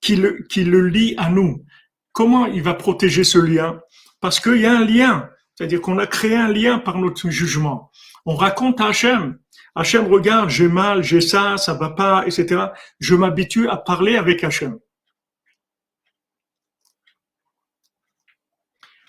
[0.00, 1.64] qui le, lie à nous.
[2.12, 3.80] Comment il va protéger ce lien?
[4.20, 5.30] Parce qu'il y a un lien.
[5.54, 7.92] C'est-à-dire qu'on a créé un lien par notre jugement.
[8.26, 9.38] On raconte à Hachem.
[9.76, 12.66] Hachem regarde, j'ai mal, j'ai ça, ça va pas, etc.
[12.98, 14.76] Je m'habitue à parler avec Hachem.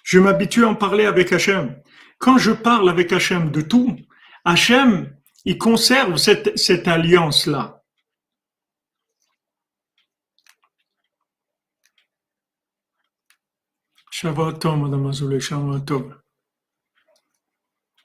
[0.04, 1.76] Je m'habitue à en parler avec Hachem.
[2.22, 3.98] Quand je parle avec Hachem de tout,
[4.46, 5.12] Hachem,
[5.44, 7.84] il conserve cette, alliance-là.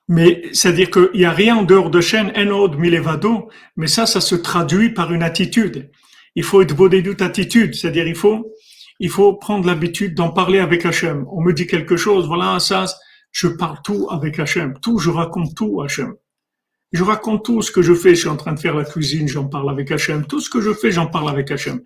[0.08, 4.22] Mais c'est-à-dire qu'il n'y a rien en dehors de chaîne, en milevado, mais ça, ça
[4.22, 5.90] se traduit par une attitude.
[6.34, 8.50] Il faut être doute attitude, c'est-à-dire il faut,
[8.98, 11.26] il faut prendre l'habitude d'en parler avec Hachem.
[11.30, 12.86] On me dit quelque chose, voilà, ça,
[13.32, 16.14] je parle tout avec Hachem, tout, je raconte tout à Hachem.
[16.92, 19.28] Je raconte tout ce que je fais, je suis en train de faire la cuisine,
[19.28, 21.80] j'en parle avec Hachem, tout ce que je fais, j'en parle avec Hachem.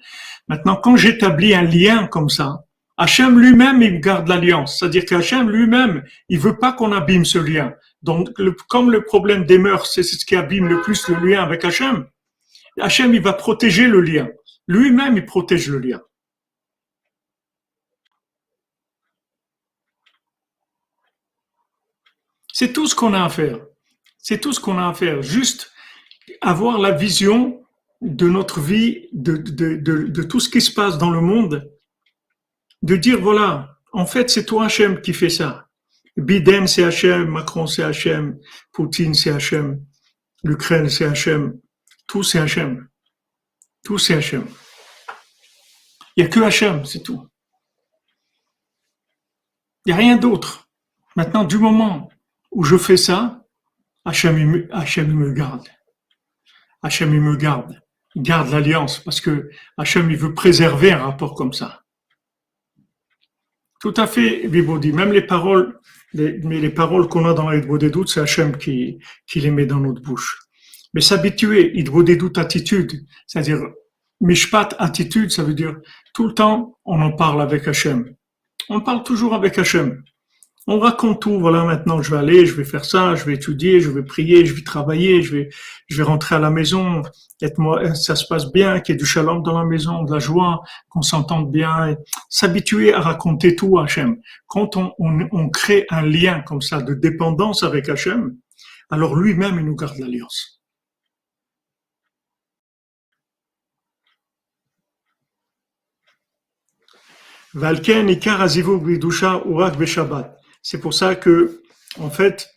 [0.47, 2.65] Maintenant, quand j'établis un lien comme ça,
[2.97, 4.79] Hachem lui-même, il garde l'alliance.
[4.79, 7.73] C'est-à-dire qu'Hachem lui-même, il veut pas qu'on abîme ce lien.
[8.03, 8.29] Donc,
[8.69, 12.07] comme le problème des mœurs, c'est ce qui abîme le plus le lien avec Hachem,
[12.79, 14.29] Hachem, il va protéger le lien.
[14.69, 16.01] Lui-même, il protège le lien.
[22.61, 23.59] C'est tout ce qu'on a à faire.
[24.19, 25.23] C'est tout ce qu'on a à faire.
[25.23, 25.73] Juste
[26.43, 27.65] avoir la vision
[28.03, 31.73] de notre vie, de, tout ce qui se passe dans le monde,
[32.83, 35.71] de dire voilà, en fait, c'est toi Hachem qui fait ça.
[36.19, 38.39] Biden c'est Hachem, Macron c'est Hachem,
[38.73, 39.83] Poutine c'est Hachem,
[40.45, 41.59] l'Ukraine c'est Hachem,
[42.07, 42.87] tout c'est Hachem.
[43.83, 44.47] Tout c'est Hachem.
[46.15, 47.27] Il n'y a que Hachem, c'est tout.
[49.87, 50.69] Il n'y a rien d'autre.
[51.17, 52.11] Maintenant, du moment
[52.51, 53.45] où je fais ça,
[54.05, 55.69] Hachem, me, garde.
[56.83, 57.81] Hachem, me garde.
[58.15, 61.83] Il garde l'alliance parce que Hachem, il veut préserver un rapport comme ça.
[63.81, 64.93] Tout à fait, Biboudi.
[64.93, 65.79] Même les paroles,
[66.15, 68.99] mais les paroles qu'on a dans les des doutes, c'est Hachem qui,
[69.35, 70.41] les met dans notre bouche.
[70.93, 73.61] Mais s'habituer, des doutes attitude, c'est-à-dire
[74.21, 75.77] mishpat attitude, ça veut dire
[76.13, 78.15] tout le temps on en parle avec Hachem.
[78.69, 80.03] On parle toujours avec Hachem.
[80.73, 81.41] On raconte tout.
[81.41, 84.47] Voilà, maintenant je vais aller, je vais faire ça, je vais étudier, je vais prier,
[84.47, 85.49] je vais travailler, je
[85.91, 87.03] vais, rentrer à la maison.
[87.43, 90.13] Être moi, ça se passe bien, qu'il y ait du shalom dans la maison, de
[90.13, 91.97] la joie, qu'on s'entende bien.
[92.29, 94.19] S'habituer à raconter tout à Hachem.
[94.47, 98.37] Quand on, crée un lien comme ça de dépendance avec Hachem,
[98.91, 100.63] alors lui-même il nous garde l'alliance.
[107.55, 110.40] Valken Ikar Urak Beshabbat.
[110.63, 111.63] C'est pour ça que,
[111.99, 112.49] en fait,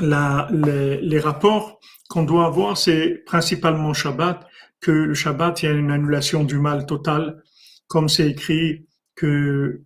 [0.00, 4.46] les, rapports qu'on doit avoir, c'est principalement Shabbat,
[4.80, 7.42] que le Shabbat, il y a une annulation du mal total,
[7.88, 9.82] comme c'est écrit que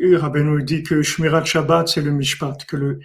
[0.00, 3.00] Rabbeinu dit que Shmirat Shabbat, c'est le Mishpat, que le,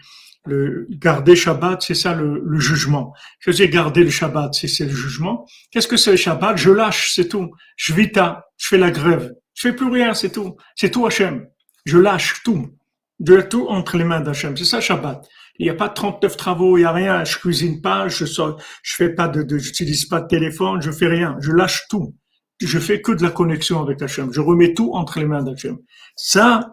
[0.46, 3.14] le garder Shabbat, c'est ça le, le jugement.
[3.40, 5.46] Je dis garder le Shabbat, c'est le jugement.
[5.72, 6.58] Qu'est-ce que c'est le Shabbat?
[6.58, 7.52] Je lâche, c'est tout.
[7.76, 9.34] Je vita, je fais la grève.
[9.54, 10.56] Je fais plus rien, c'est tout.
[10.76, 11.48] C'est tout Hachem.
[11.86, 12.76] Je lâche tout
[13.24, 14.56] de tout entre les mains d'Hachem.
[14.58, 15.26] C'est ça Shabbat.
[15.58, 17.24] Il n'y a pas 39 travaux, il n'y a rien.
[17.24, 21.08] Je cuisine pas, je sors, je fais pas de, j'utilise pas de téléphone, je fais
[21.08, 21.38] rien.
[21.40, 22.16] Je lâche tout.
[22.62, 24.34] Je fais que de la connexion avec Hachem.
[24.34, 25.78] Je remets tout entre les mains d'Hachem.
[26.16, 26.70] Ça,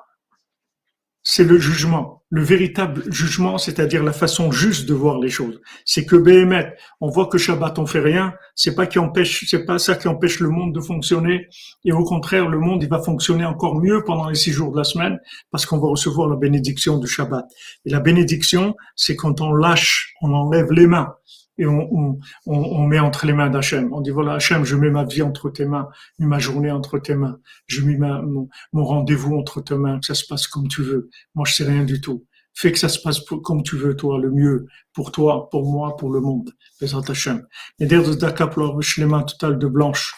[1.23, 2.20] c'est le jugement.
[2.33, 5.61] Le véritable jugement, c'est-à-dire la façon juste de voir les choses.
[5.85, 9.65] C'est que Béhémet, on voit que Shabbat on fait rien, c'est pas qui empêche, c'est
[9.65, 11.49] pas ça qui empêche le monde de fonctionner.
[11.85, 14.79] Et au contraire, le monde, il va fonctionner encore mieux pendant les six jours de
[14.79, 15.19] la semaine
[15.51, 17.47] parce qu'on va recevoir la bénédiction du Shabbat.
[17.85, 21.15] Et la bénédiction, c'est quand on lâche, on enlève les mains
[21.61, 23.93] et on, met entre les mains d'Hachem.
[23.93, 25.89] On dit voilà Hachem, je mets ma vie entre tes mains,
[26.19, 30.25] ma journée entre tes mains, je mets mon, rendez-vous entre tes mains, que ça se
[30.27, 31.11] passe comme tu veux.
[31.35, 32.25] Moi je sais rien du tout.
[32.55, 35.97] Fais que ça se passe comme tu veux, toi, le mieux, pour toi, pour moi,
[35.97, 36.51] pour le monde.
[36.81, 37.47] Bézat Hachem.
[37.79, 40.15] Et d'ailleurs, de les mains totales de blanche.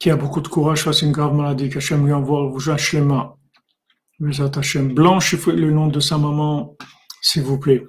[0.00, 3.00] Qui a beaucoup de courage face à une grave maladie, qu'Hachem lui envoie vous les
[3.00, 3.34] mains.
[4.94, 6.76] Blanche, le nom de sa maman,
[7.20, 7.84] s'il vous plaît.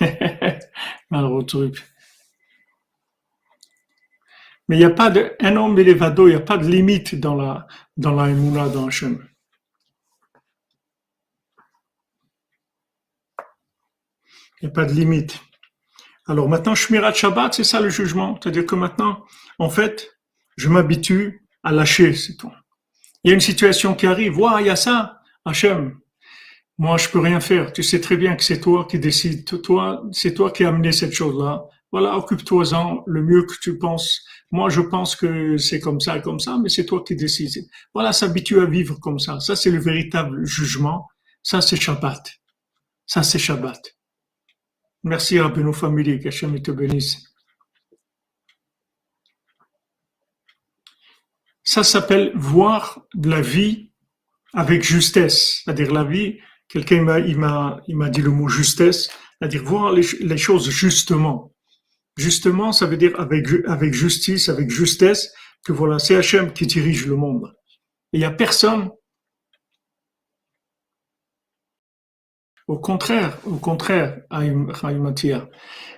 [1.46, 1.82] truc.
[4.68, 5.74] Mais il n'y a pas de, un homme
[6.28, 7.66] il n'y a pas de limite dans la,
[7.96, 8.26] dans la
[8.86, 9.31] Hachem.
[14.62, 15.40] Il n'y a pas de limite.
[16.26, 18.38] Alors maintenant, Shmirat Shabbat, c'est ça le jugement.
[18.40, 19.24] C'est-à-dire que maintenant,
[19.58, 20.08] en fait,
[20.56, 22.52] je m'habitue à lâcher, c'est tout.
[23.24, 25.98] Il y a une situation qui arrive, voilà, il y a ça, Hachem.
[26.78, 27.72] Moi, je peux rien faire.
[27.72, 29.44] Tu sais très bien que c'est toi qui décides.
[29.62, 31.64] Toi, c'est toi qui as amené cette chose-là.
[31.90, 34.24] Voilà, occupe-toi-en le mieux que tu penses.
[34.50, 37.66] Moi, je pense que c'est comme ça, comme ça, mais c'est toi qui décides.
[37.94, 39.40] Voilà, s'habituer à vivre comme ça.
[39.40, 41.08] Ça, c'est le véritable jugement.
[41.42, 42.32] Ça, c'est Shabbat.
[43.06, 43.94] Ça, c'est Shabbat.
[45.04, 47.32] Merci à nos familles, qu'Hachem te bénisse.
[51.64, 53.90] Ça s'appelle voir la vie
[54.52, 56.38] avec justesse, c'est-à-dire la vie.
[56.68, 57.20] Quelqu'un m'a,
[57.88, 61.52] m'a, dit le mot justesse, c'est-à-dire voir les, choses justement.
[62.16, 65.32] Justement, ça veut dire avec, avec justice, avec justesse,
[65.64, 67.52] que voilà, c'est Hachem qui dirige le monde.
[68.12, 68.90] il n'y a personne
[72.72, 74.16] Au contraire, au contraire,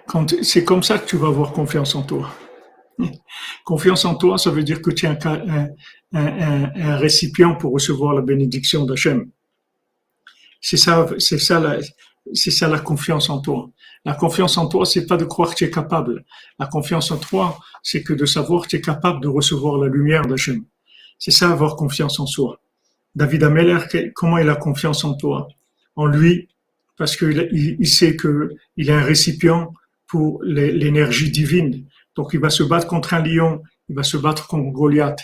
[0.08, 2.28] quand c'est comme ça que tu vas avoir confiance en toi.
[3.64, 5.68] Confiance en toi, ça veut dire que tu es un,
[6.12, 9.30] un, récipient pour recevoir la bénédiction d'Hachem.
[10.60, 11.78] C'est ça, c'est ça la,
[12.32, 13.70] c'est ça la confiance en toi.
[14.04, 16.24] La confiance en toi, c'est pas de croire que tu es capable.
[16.58, 19.86] La confiance en toi, c'est que de savoir que tu es capable de recevoir la
[19.86, 20.64] lumière d'Hachem.
[21.20, 22.60] C'est ça avoir confiance en soi.
[23.14, 23.78] David Ameller,
[24.12, 25.46] comment il a confiance en toi?
[25.94, 26.48] En lui,
[26.96, 29.72] parce qu'il il sait qu'il est un récipient
[30.06, 31.84] pour l'énergie divine.
[32.16, 35.20] Donc il va se battre contre un lion, il va se battre contre Goliath.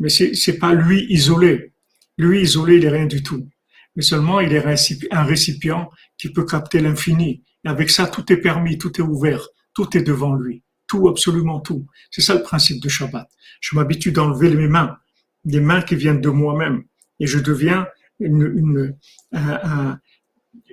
[0.00, 1.72] Mais c'est c'est pas lui isolé.
[2.18, 3.48] Lui isolé, il est rien du tout.
[3.94, 4.64] Mais seulement il est
[5.10, 7.42] un récipient qui peut capter l'infini.
[7.64, 10.62] Et avec ça, tout est permis, tout est ouvert, tout est devant lui.
[10.86, 11.86] Tout, absolument tout.
[12.10, 13.28] C'est ça le principe de Shabbat.
[13.60, 14.96] Je m'habitue d'enlever mes mains,
[15.44, 16.84] des mains qui viennent de moi-même.
[17.18, 17.86] Et je deviens
[18.20, 18.96] une, une,
[19.32, 19.98] un,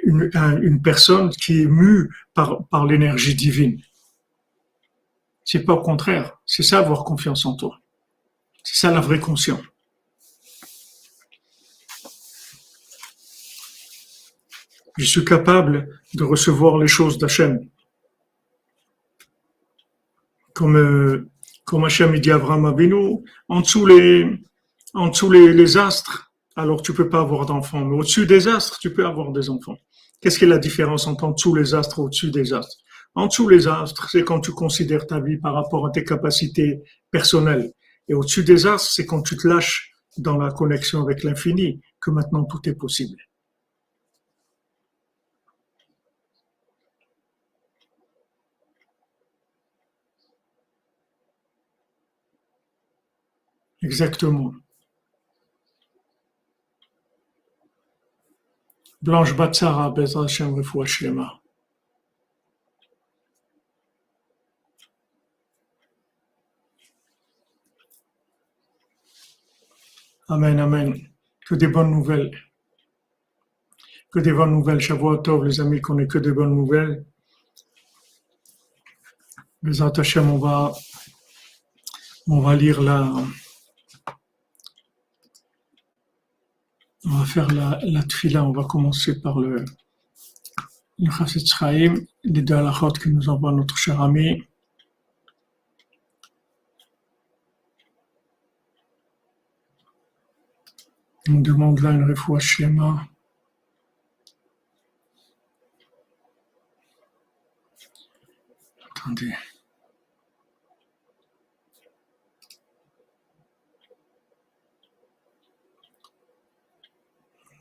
[0.05, 3.79] une, personne qui est mue par, l'énergie divine.
[5.43, 6.39] C'est pas au contraire.
[6.45, 7.79] C'est ça avoir confiance en toi.
[8.63, 9.61] C'est ça la vraie conscience.
[14.97, 17.67] Je suis capable de recevoir les choses d'Hachem.
[20.53, 21.29] Comme, euh,
[21.83, 24.39] Hachem dit à Abraham Abinu, en dessous les,
[24.93, 27.83] en dessous les, les astres, alors tu peux pas avoir d'enfants.
[27.83, 29.77] Mais au-dessus des astres, tu peux avoir des enfants.
[30.23, 32.77] Qu'est-ce qui est la différence entre en dessous les astres et au-dessus des astres?
[33.13, 36.81] En dessous les astres, c'est quand tu considères ta vie par rapport à tes capacités
[37.11, 37.73] personnelles.
[38.07, 42.09] Et au-dessus des astres, c'est quand tu te lâches dans la connexion avec l'infini que
[42.09, 43.17] maintenant tout est possible.
[53.83, 54.62] Exactement.
[59.03, 60.85] Blanche Batsara, Bezra Hashem Refoua.
[70.29, 71.09] Amen, Amen.
[71.45, 72.31] Que des bonnes nouvelles.
[74.09, 74.79] Que des bonnes nouvelles.
[74.79, 77.05] Shavuot les amis, qu'on ait que des bonnes nouvelles.
[79.61, 80.71] Bezrat Hashem, on va,
[82.27, 83.13] on va lire la,
[87.05, 89.65] On va faire la, la tfila, on va commencer par le,
[90.99, 91.45] le Chassid
[92.23, 94.43] les deux halachot que nous envoie notre cher ami.
[101.29, 102.03] On demande là une
[102.39, 103.07] schéma.
[108.95, 109.33] Attendez.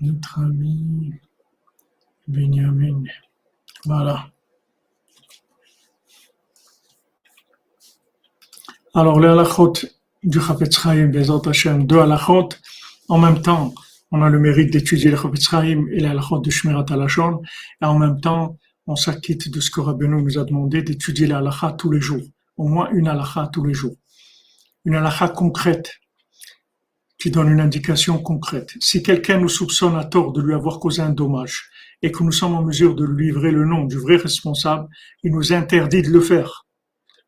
[0.03, 1.13] Notre ami
[2.27, 3.05] Benjamin.
[3.85, 4.27] Voilà.
[8.95, 9.73] Alors, les halachot
[10.23, 11.13] du Chafetz Chaim,
[11.47, 12.49] Hashem, deux halachot,
[13.09, 13.73] en même temps,
[14.11, 15.53] on a le mérite d'étudier le Chafetz
[15.93, 17.41] et les halachot de Shmirat Alashon,
[17.81, 21.35] et en même temps, on s'acquitte de ce que Rabbeinu nous a demandé d'étudier les
[21.79, 22.23] tous les jours,
[22.57, 23.95] au moins une halakha tous les jours.
[24.85, 25.93] Une halakha concrète,
[27.23, 28.75] qui donne une indication concrète.
[28.81, 31.70] Si quelqu'un nous soupçonne à tort de lui avoir causé un dommage
[32.03, 34.89] et que nous sommes en mesure de lui livrer le nom du vrai responsable,
[35.23, 36.66] il nous interdit de le faire.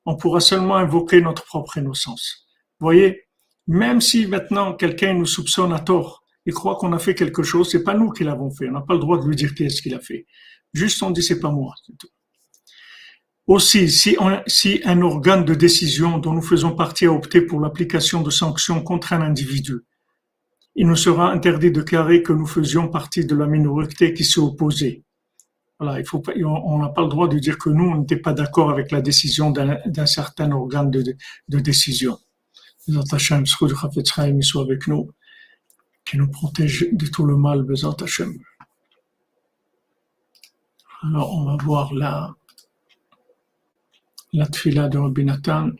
[0.04, 2.48] On pourra seulement invoquer notre propre innocence.
[2.80, 3.22] Voyez,
[3.68, 7.70] même si maintenant quelqu'un nous soupçonne à tort et croit qu'on a fait quelque chose,
[7.70, 8.68] c'est pas nous qui l'avons fait.
[8.68, 10.26] On n'a pas le droit de lui dire qu'est-ce qu'il a fait.
[10.72, 11.72] Juste on dit c'est pas moi.
[13.46, 14.16] Aussi, si,
[14.46, 18.82] si, un organe de décision dont nous faisons partie a opté pour l'application de sanctions
[18.82, 19.80] contre un individu,
[20.76, 24.40] il nous sera interdit de carrer que nous faisions partie de la minorité qui s'est
[24.40, 25.04] opposée.
[25.78, 28.32] Voilà, il faut on n'a pas le droit de dire que nous, on n'était pas
[28.32, 31.02] d'accord avec la décision d'un certain organe de,
[31.48, 32.18] de décision.
[33.12, 33.70] Hashem, soit
[34.62, 35.10] avec nous,
[36.04, 37.66] qui nous protège de tout le mal,
[41.02, 42.34] Alors, on va voir là
[44.34, 45.72] la tfila de Rabbi Nathan.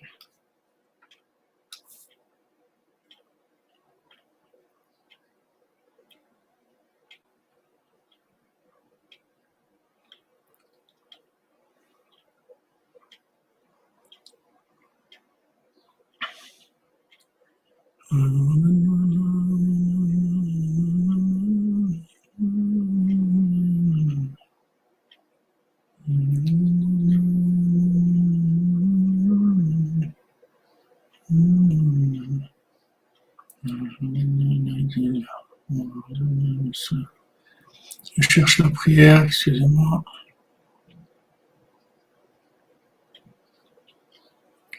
[38.16, 40.04] Je cherche la prière, excusez-moi.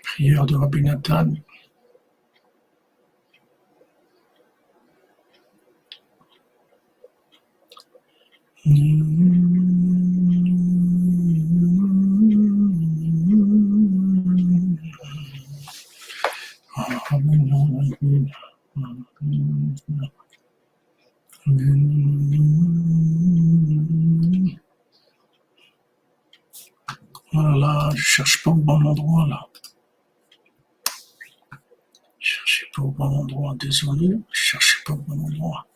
[0.04, 1.34] Prière de Rabbi Nathan.
[8.66, 9.55] Voilà, je
[28.16, 29.48] cherche pas au bon endroit là.
[32.18, 35.68] Je cherchais pas au bon endroit, désolé, je cherchais pas au bon endroit.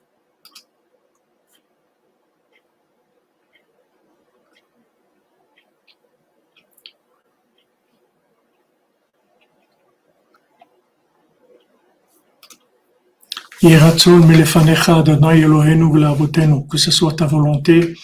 [16.69, 17.95] Que ce soit ta volonté,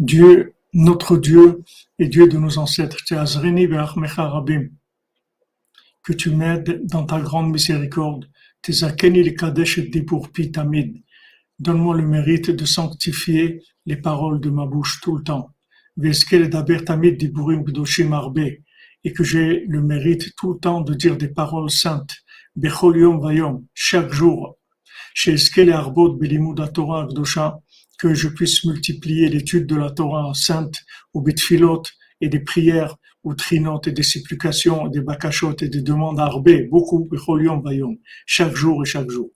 [0.00, 1.62] Dieu, notre Dieu
[2.00, 2.98] et Dieu de nos ancêtres.
[6.02, 8.28] que tu m'aides dans ta grande miséricorde.
[11.60, 15.50] Donne-moi le mérite de sanctifier les paroles de ma bouche tout le temps.
[19.06, 22.16] Et que j'ai le mérite tout le temps de dire des paroles saintes.
[23.74, 24.58] Chaque jour.
[26.72, 27.06] Torah
[27.98, 30.80] que je puisse multiplier l'étude de la Torah sainte
[31.12, 31.82] au bitfilot
[32.20, 37.08] et des prières ou trinotes et des supplications, des bakashot et des demandes arbées, beaucoup,
[38.26, 39.30] chaque jour et chaque jour.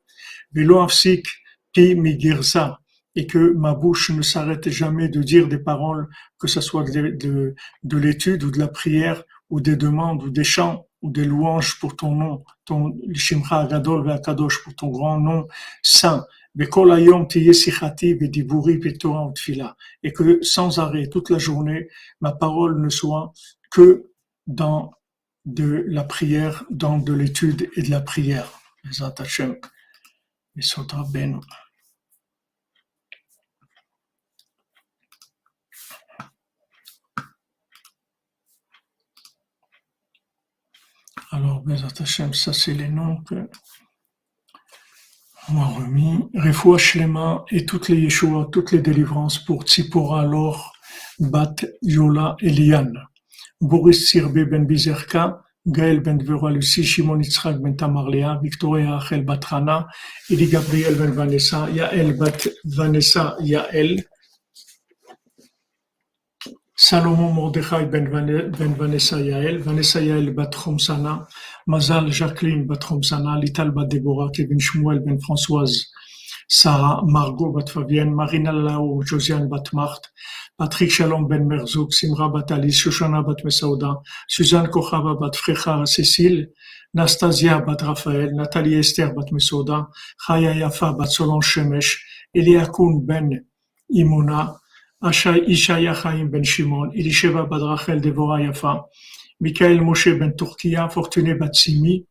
[3.16, 6.08] Et que ma bouche ne s'arrête jamais de dire des paroles,
[6.38, 10.30] que ce soit de, de, de l'étude ou de la prière, ou des demandes, ou
[10.30, 15.18] des chants, ou des louanges pour ton nom, ton Shimcha Gadol Kadosh, pour ton grand
[15.18, 15.46] nom
[15.82, 16.26] saint,
[20.02, 21.88] et que sans arrêt, toute la journée,
[22.20, 23.32] ma parole ne soit
[23.70, 24.10] que
[24.46, 24.92] dans
[25.44, 28.60] de la prière, dans de l'étude et de la prière.
[41.30, 41.62] Alors,
[42.34, 43.48] ça c'est les noms que.
[45.48, 50.72] Refoua Shlema et toutes les Yeshua, toutes les délivrances pour Tzipora, Lor,
[51.18, 52.98] Bat, Yola et Liane.
[53.60, 59.88] Boris Sirbe ben Bizerka, Gaël ben Dvera Lucie, Shimon Yitzhak ben Tamarlea, Victoria Achel Batrana,
[60.30, 64.04] Eli Gabriel ben Vanessa, Yael bat Vanessa Yael,
[66.76, 71.26] Salomon Mordechai ben, ben Vanessa Yael, Vanessa Yael bat Chomsana,
[71.68, 75.88] Mazal Jacqueline bat Chomsana, Lital bat Deborah, Kevin Shmuel ben Françoise,
[76.48, 80.10] Sarah, Margot bat Fabienne, Marina Lao, Josiane bat Marthe,
[80.56, 86.48] Patrick Shalom ben Merzouk, Simra bat Alice, Shoshana bat Mesauda, Suzanne Kochava bat Frecha Cécile,
[86.94, 89.88] Nastasia bat Raphaël, Nathalie Esther bat Mesauda,
[90.26, 91.98] Chaya Yafa bat Solange Shemesh,
[92.34, 93.44] Eliakoun ben
[93.94, 94.56] Imona,
[95.02, 98.84] Ishaya Chaim ben Shimon, Elisheva bat Rachel Devora Yafa,
[99.40, 102.06] Michael Moshe ben Turkia, Fortuné bat Simi,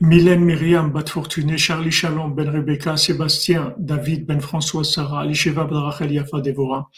[0.00, 5.80] Mylène Myriam bat Fortuné, Charlie Shalom ben Rebecca, Sébastien David ben François Sarah, Elisheva bat
[5.80, 6.88] Rachel Yafa Devora,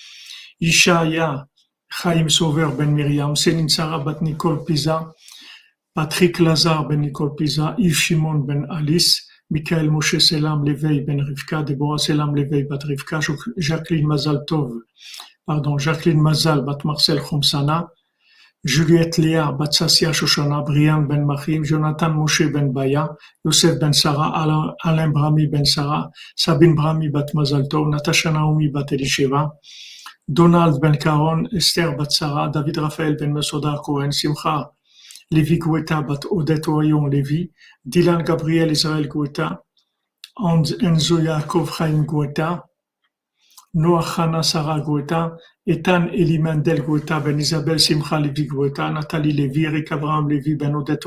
[0.58, 1.46] Ishaya
[1.90, 5.12] Chaim Sauveur ben Myriam, Céline Sarah bat Nicole Pisa,
[5.92, 11.62] Patrick Lazare ben Nicole Pisa, Yves Shimon ben Alice, Michael Moshe Selam Levei ben Rivka,
[11.62, 13.20] Deborah Selam Levei bat Rivka,
[13.58, 14.80] Jacqueline Mazal Tov,
[15.46, 17.88] pardon, Jacqueline Mazal bat Marcel Khomsana,
[18.64, 23.14] Juliette Léa bat Sassia Shoshana, Brian ben Machim, Jonathan Moshe ben Baya,
[23.44, 29.50] Yosef ben Sarah, Alain, Brami ben Sarah, Sabine Brami bat Mazal Natasha Naomi bat Elisheva,
[30.26, 34.72] Donald ben Caron, Esther bat Sarah, David Raphaël ben Mesoda Cohen, Simcha
[35.30, 37.50] Lévi Goueta bat Odette Oyon Lévi,
[37.84, 39.62] Dylan Gabriel Israël Goueta,
[40.38, 42.04] Enzo Yaakov Chaim
[43.74, 45.36] Goueta, Noah Hana Sarah Goueta,
[45.66, 51.06] Ethan Elimandel Goueta ben Isabelle Simcha Lévi Goueta, Nathalie Lévi, Eric Abraham Lévi ben Odette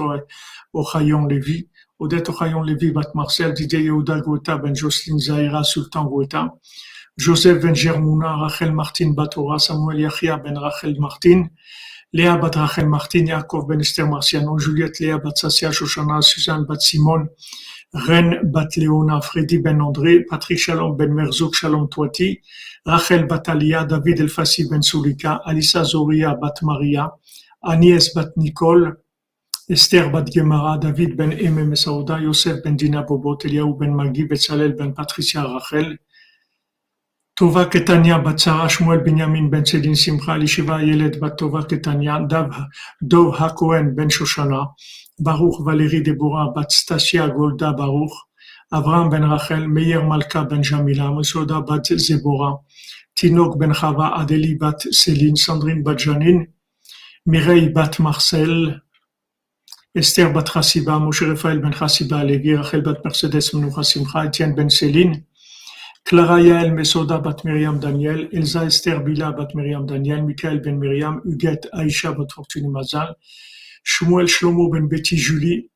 [0.74, 1.68] Ochayon Lévi,
[2.00, 6.56] Odette Ochayon Lévi bat Marcel, Didier Yehuda Goueta ben Jocelyne Zahira Sultan Goueta,
[7.18, 11.48] Joseph ben Germouna, Rachel Martin Batora, Samuel Yachia ben Rachel Martin,
[12.14, 16.80] Léa bat Rachel Martin, Yaakov ben Esther Marciano, Juliette Léa bat Sassia Shoshana, Suzanne bat
[16.80, 17.28] Simone,
[17.94, 22.42] Ren Batléona, Freddy Ben-André, Patrick Shalom Ben-Merzouk, Shalom Touati,
[22.86, 27.12] Rachel Batalia, David El-Fassi Ben-Soulika, Alissa Zoria Bat-Maria,
[27.64, 28.98] Agnès Bat-Nicole,
[29.70, 34.74] Esther Bat Gemara, David ben Aimé Messaouda, Yosef ben Dina Bobot, Eliaou ben Magui, Betzalel
[34.74, 35.98] ben Patricia Rachel,
[37.36, 42.20] Tova Ketania Bat Sarah, Shmuel Binyamin ben Céline Simcha, Lishiva Yelet Bat Tova Ketania,
[43.02, 44.74] Dov Hakohen ben Shoshana,
[45.20, 48.14] Baruch, Valérie, Déborah, Bastasia, Golda, Baruch,
[48.72, 52.62] Avraham ben Rachel, Meir Malka ben Jamila, Mesoda bat Zébora,
[53.16, 56.48] Tinok ben Chava, Adélie bat Céline, Sandrine bat Janine,
[57.26, 58.82] Mireille bat Marcel,
[59.96, 64.70] Esther bat Chassiba, Moshe Raphaël ben Chassiba, Lévi, Rachel bat Mercedes, Menoucha Simcha, Etienne ben
[64.70, 65.24] Céline,
[66.04, 71.22] Clara Yael Mesoda bat Myriam Daniel, Elsa Esther Bila bat Myriam Daniel, Michael ben Myriam,
[71.26, 73.16] Huguette Aïcha bat Fortuny Mazal,
[73.90, 75.70] Shmuel Shlomo ben Betty Julie,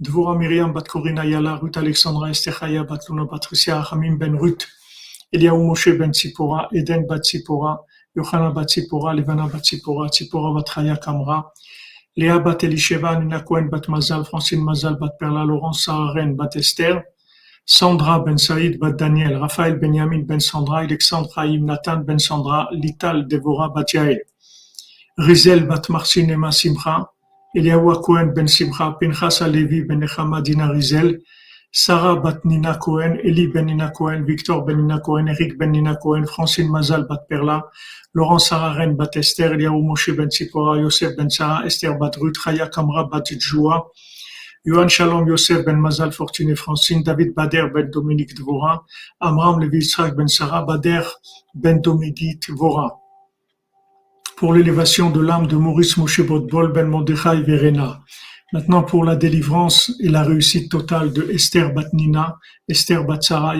[0.00, 4.64] Dvora Miriam bat Corina Yala, Ruth Alexandra Esther bat Luna Patricia, Hamim ben Ruth,
[5.34, 7.78] Eliaou Moshe ben Tzipora, Eden bat Tzipora,
[8.16, 11.42] Yohana bat Tzipora, Levana bat Tzipora, Tzipora bat Chaya Kamra,
[12.16, 16.54] Léa bat Elisheva, Nina Cohen bat Mazal, Francine Mazal bat Perla, Laurence Sarah Ren bat
[16.54, 17.02] Esther,
[17.66, 23.26] Sandra Ben Saïd Bat Daniel, Raphaël Benjamin Ben Sandra, Alexandre Haïm Nathan Ben Sandra, Lital
[23.26, 24.20] Devora Bat Yael,
[25.18, 27.08] Rizel bat Marcinema Simcha,
[27.54, 31.20] Eliawa Cohen ben Simcha, Pinchas Alevi ben Nechama Dina Rizel,
[31.70, 35.96] Sarah bat Nina Cohen, Eli ben Nina Cohen, Victor ben Nina Cohen, Eric ben Nina
[35.96, 37.62] Cohen, Francine Mazal bat Perla,
[38.14, 42.70] Laurent Sararen bat Esther, Eliaou Moshe ben Tzipora, Yosef ben Sarah, Esther bat Ruth, Chaya
[42.70, 43.86] Kamra bat Joua,
[44.66, 48.80] Yohan Shalom Yosef ben Mazal Fortuné Francine, David Bader ben Dominique Dvora,
[49.20, 51.04] Amram Levi ben Sarah, Bader
[51.54, 53.01] ben Dominique Dvora.
[54.42, 58.00] Pour l'élévation de l'âme de Maurice Moshe Botbol ben Mordechai Verena.
[58.52, 63.54] Maintenant, pour la délivrance et la réussite totale de Esther Batnina, Esther Batsara,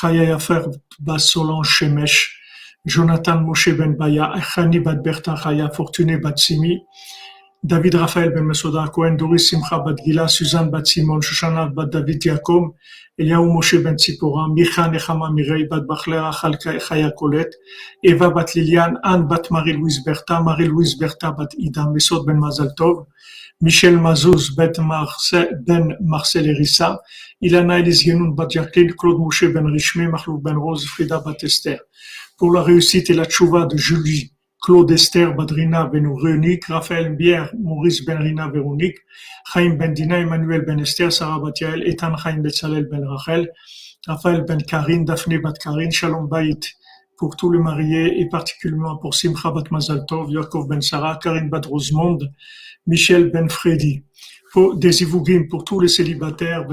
[0.00, 0.62] Chaya Yafer
[1.00, 2.40] Bas Solange Shemesh,
[2.86, 6.80] Jonathan Moshe Ben Baya, Chani Bat Berta Chaya, Fortuné Batsimi,
[7.66, 12.24] David Raphaël Ben Mesoda Cohen, Doris Simcha Bat Gila, Suzanne Bat Simon, Shoshana Bat David
[12.24, 12.74] Yakom,
[13.18, 17.56] Eliaou Moshe Ben Tzipora, Micha Nechama Mirei Bat Bachlera Chaya Colette,
[18.04, 23.06] Eva Bat Liliane, Anne Bat Marie-Louise Berta, Marie-Louise Berta Bat Ida, Mesod Ben Mazal Tov,
[23.60, 27.00] Michel Mazouz Ben Marcel, ben Marcel Erissa,
[27.42, 28.50] Ilana Elis Genoun Bat
[28.96, 31.80] Claude Moshe Ben Richmé, Mahlouf Ben Rose, Frida Bat Esther.
[32.38, 34.30] Pour la réussite et la tchouva de Julie,
[34.66, 38.96] Claude Esther Badrina Ben Véronique, Raphaël Bière, Maurice Ben Rina Véronique,
[39.52, 43.48] Chaim Ben Dina, Emmanuel Ben Esther, Sarah Batiel, Ethan Chaim Betzalel Ben Rachel,
[44.08, 46.68] Raphaël Ben Karin, Daphné Bat Karin, Shalom Baït,
[47.16, 51.48] pour tous les mariés et particulièrement pour Simcha Bat Mazal Tov, Yaakov Ben Sarah, Karine
[51.48, 52.32] Bat Rosemonde,
[52.88, 54.02] Michel Ben Freddy.
[54.52, 56.66] Pour des Ivougim, pour tous les célibataires,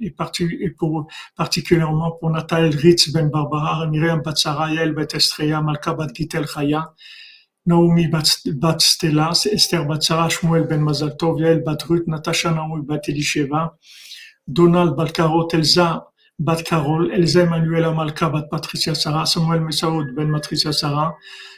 [0.00, 1.06] et, pour,
[1.36, 6.94] particulièrement pour Nathalie Ritz Ben Barbara, Miriam Bat Sarayel, Bet Estreya, Malka Bat Gitel Chaya,
[7.66, 12.82] Naomi Bat Stella, Esther Bat Sarah, Shmuel Ben Mazal Tov, Yael Bat Ruth, Natasha Naomi
[12.84, 13.74] Bat Elisheva,
[14.46, 16.06] Donald Balkarot, Elsa
[16.40, 21.14] Bat Carol, Elsa Emmanuel Amalka Bat Patricia Sarah, Samuel Mesaoud Ben Patricia Sarah,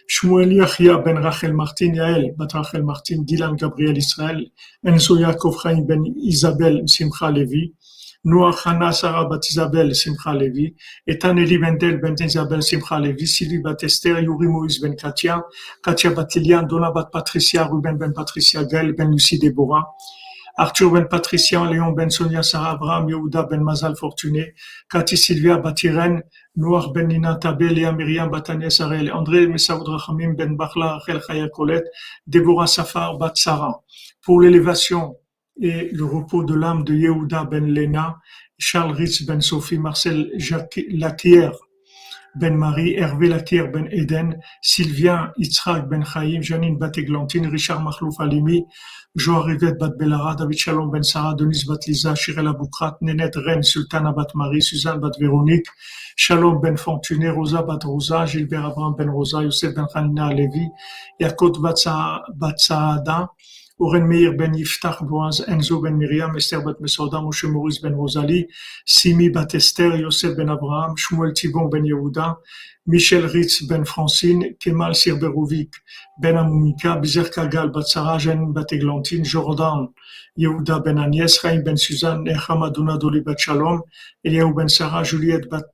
[0.07, 4.47] Shmuel Yachia ben Rachel Martin, Yael bat Rachel Martin, Dylan Gabriel Israël,
[4.85, 7.74] Enzo Yaakov Chaim ben Isabel Simcha Levi,
[8.24, 10.77] Noah Hana Sarah bat Isabel Simcha Levi,
[11.09, 15.43] Etan Eli Bendel ben Isabel Simcha Levi, Sylvie bat Esther, Yuri Moïse ben Katia,
[15.82, 19.86] Katia bat Lilian, Donna bat Patricia, Ruben ben Patricia, Gaël ben Lucie Deborah,
[20.58, 24.54] Arthur ben Patricia, Léon ben Sonia, Sarah Abraham, Yehuda ben Mazal Fortuné,
[24.90, 26.22] Cathy Sylvia Batiren,
[26.56, 31.48] Noir ben Nina Tabé, Léa Myriam Batania Sarel, André Messaoud Rachamim ben Bachla, Rachel Chaya
[31.50, 31.86] Colette,
[32.26, 33.82] Déborah Safar Bat Sarah.
[34.22, 35.16] Pour l'élévation
[35.60, 38.16] et le repos de l'âme de Yehuda ben Lena,
[38.58, 41.52] Charles Ritz ben Sophie, Marcel Jacques Latière,
[42.34, 48.20] ben Marie, Hervé Latier ben Eden, Sylvien Yitzhak ben Chaim, Janine bat Eglantine, Richard Mahlouf
[48.20, 48.64] Alimi,
[49.16, 53.62] Jo Rivet bat Belara, David Shalom ben Sarah, Denise bat Lisa, Shirel Aboukrat, Nenet Ren,
[53.62, 55.68] Sultana bat Marie, Suzanne bat Véronique,
[56.16, 60.68] Shalom ben Fortuné, Rosa bat Rosa, Gilbert Abraham ben Rosa, Yosef ben Hanina Levi,
[61.18, 61.78] Yakot bat
[62.59, 63.30] Saada,
[63.78, 65.03] Oren Meir ben Yiftach
[65.48, 68.48] Enzo ben Miriam, Esther bat Mesoda, Moshe Maurice ben Rosalie,
[68.86, 72.39] Simi bat Esther, Yosef ben Abraham, Shmuel Tibon ben Yehuda,
[72.86, 75.74] Michel Ritz ben Francine, Kemal Sirberovic
[76.23, 79.93] ben Amumika, Bizer Kagal bat Sarah, Jeanne bat Eglantine, Jordan,
[80.39, 83.82] Yehuda ben Agnès, Chaim ben Suzanne, Necham Aduna Doli bat Shalom,
[84.24, 85.69] Eliaou ben Sarah, Juliette bat,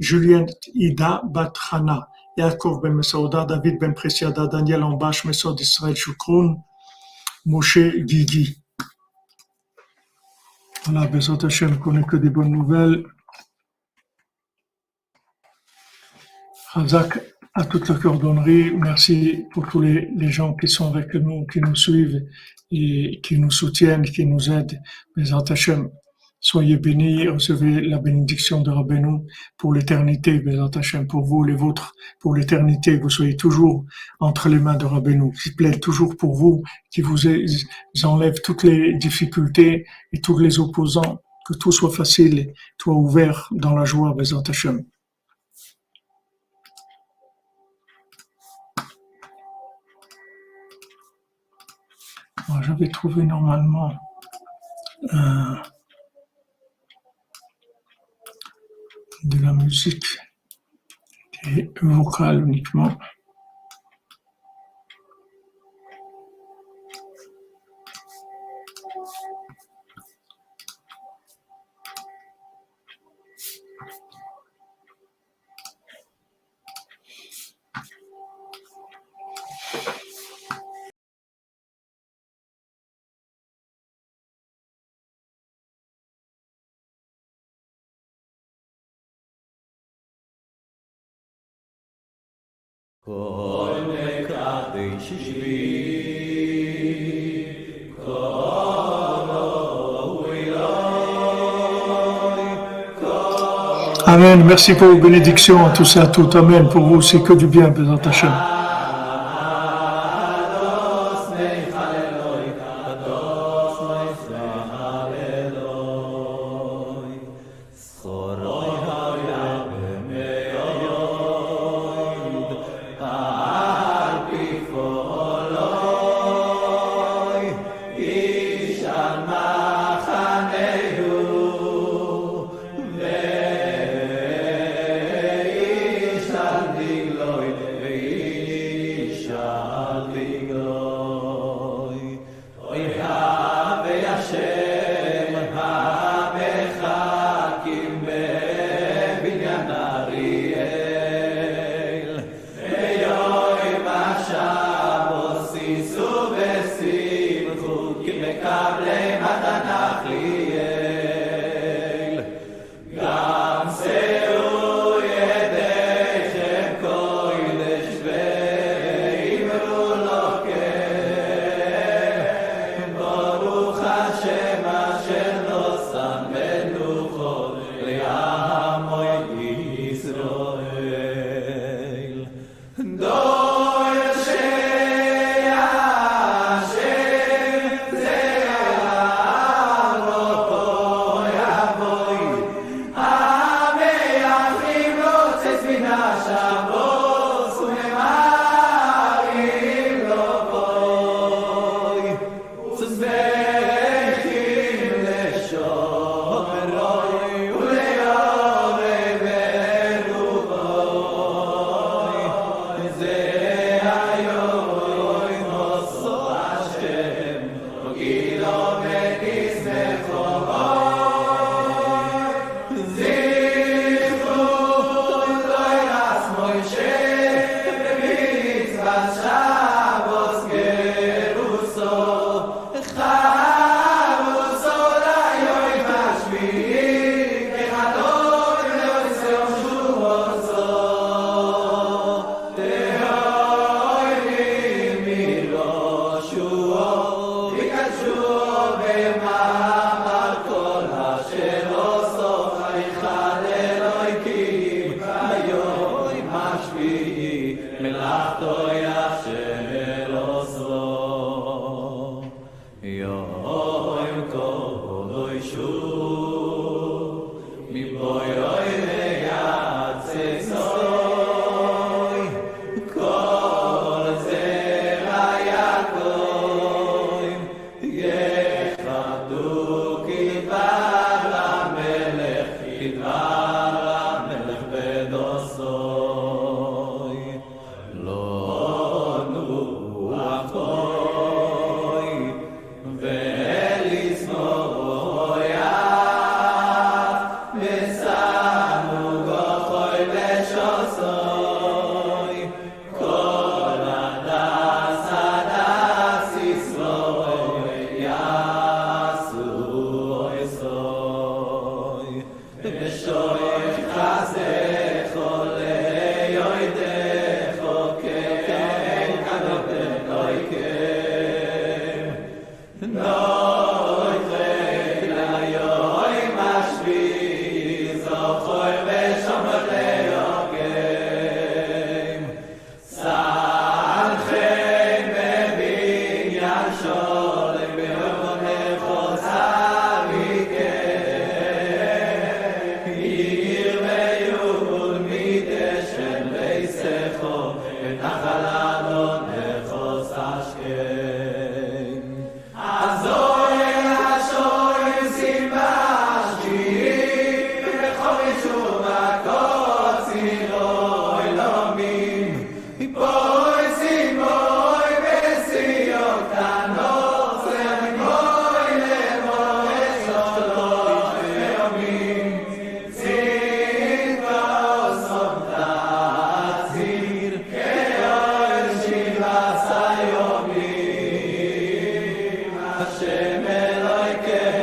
[0.00, 6.56] Juliette Ida bat Hana, Yaakov ben Mesauda, David ben Presiada, Daniel Ambash, Mesod Israël Shukroun,
[7.44, 8.62] Moshe Guigui.
[10.84, 13.04] Voilà, Bezot Hashem connaît que des bonnes nouvelles.
[16.72, 17.20] Razak
[17.54, 18.72] à toute la cordonnerie.
[18.72, 22.26] Merci pour tous les, gens qui sont avec nous, qui nous suivent
[22.70, 24.80] et qui nous soutiennent, qui nous aident.
[25.16, 25.90] Bezot Hashem.
[26.46, 29.26] Soyez bénis, recevez la bénédiction de Rabbeinu
[29.56, 30.44] pour l'éternité,
[31.08, 32.98] pour vous, les vôtres, pour l'éternité.
[32.98, 33.86] Vous soyez toujours
[34.20, 37.26] entre les mains de Rabbeinu, qui plaide toujours pour vous, qui vous
[38.04, 43.74] enlève toutes les difficultés et tous les opposants, que tout soit facile, tout ouvert dans
[43.74, 44.84] la joie, Bezat Hashem.
[52.60, 53.94] J'avais trouvé normalement
[55.10, 55.56] un
[59.24, 60.04] de la musique
[61.56, 62.96] et vocale uniquement.
[104.06, 104.44] Amen.
[104.44, 106.34] Merci pour vos bénédictions à tous et à toutes.
[106.36, 106.68] Amen.
[106.68, 108.53] Pour vous, c'est que du bien, Bézant Hachem.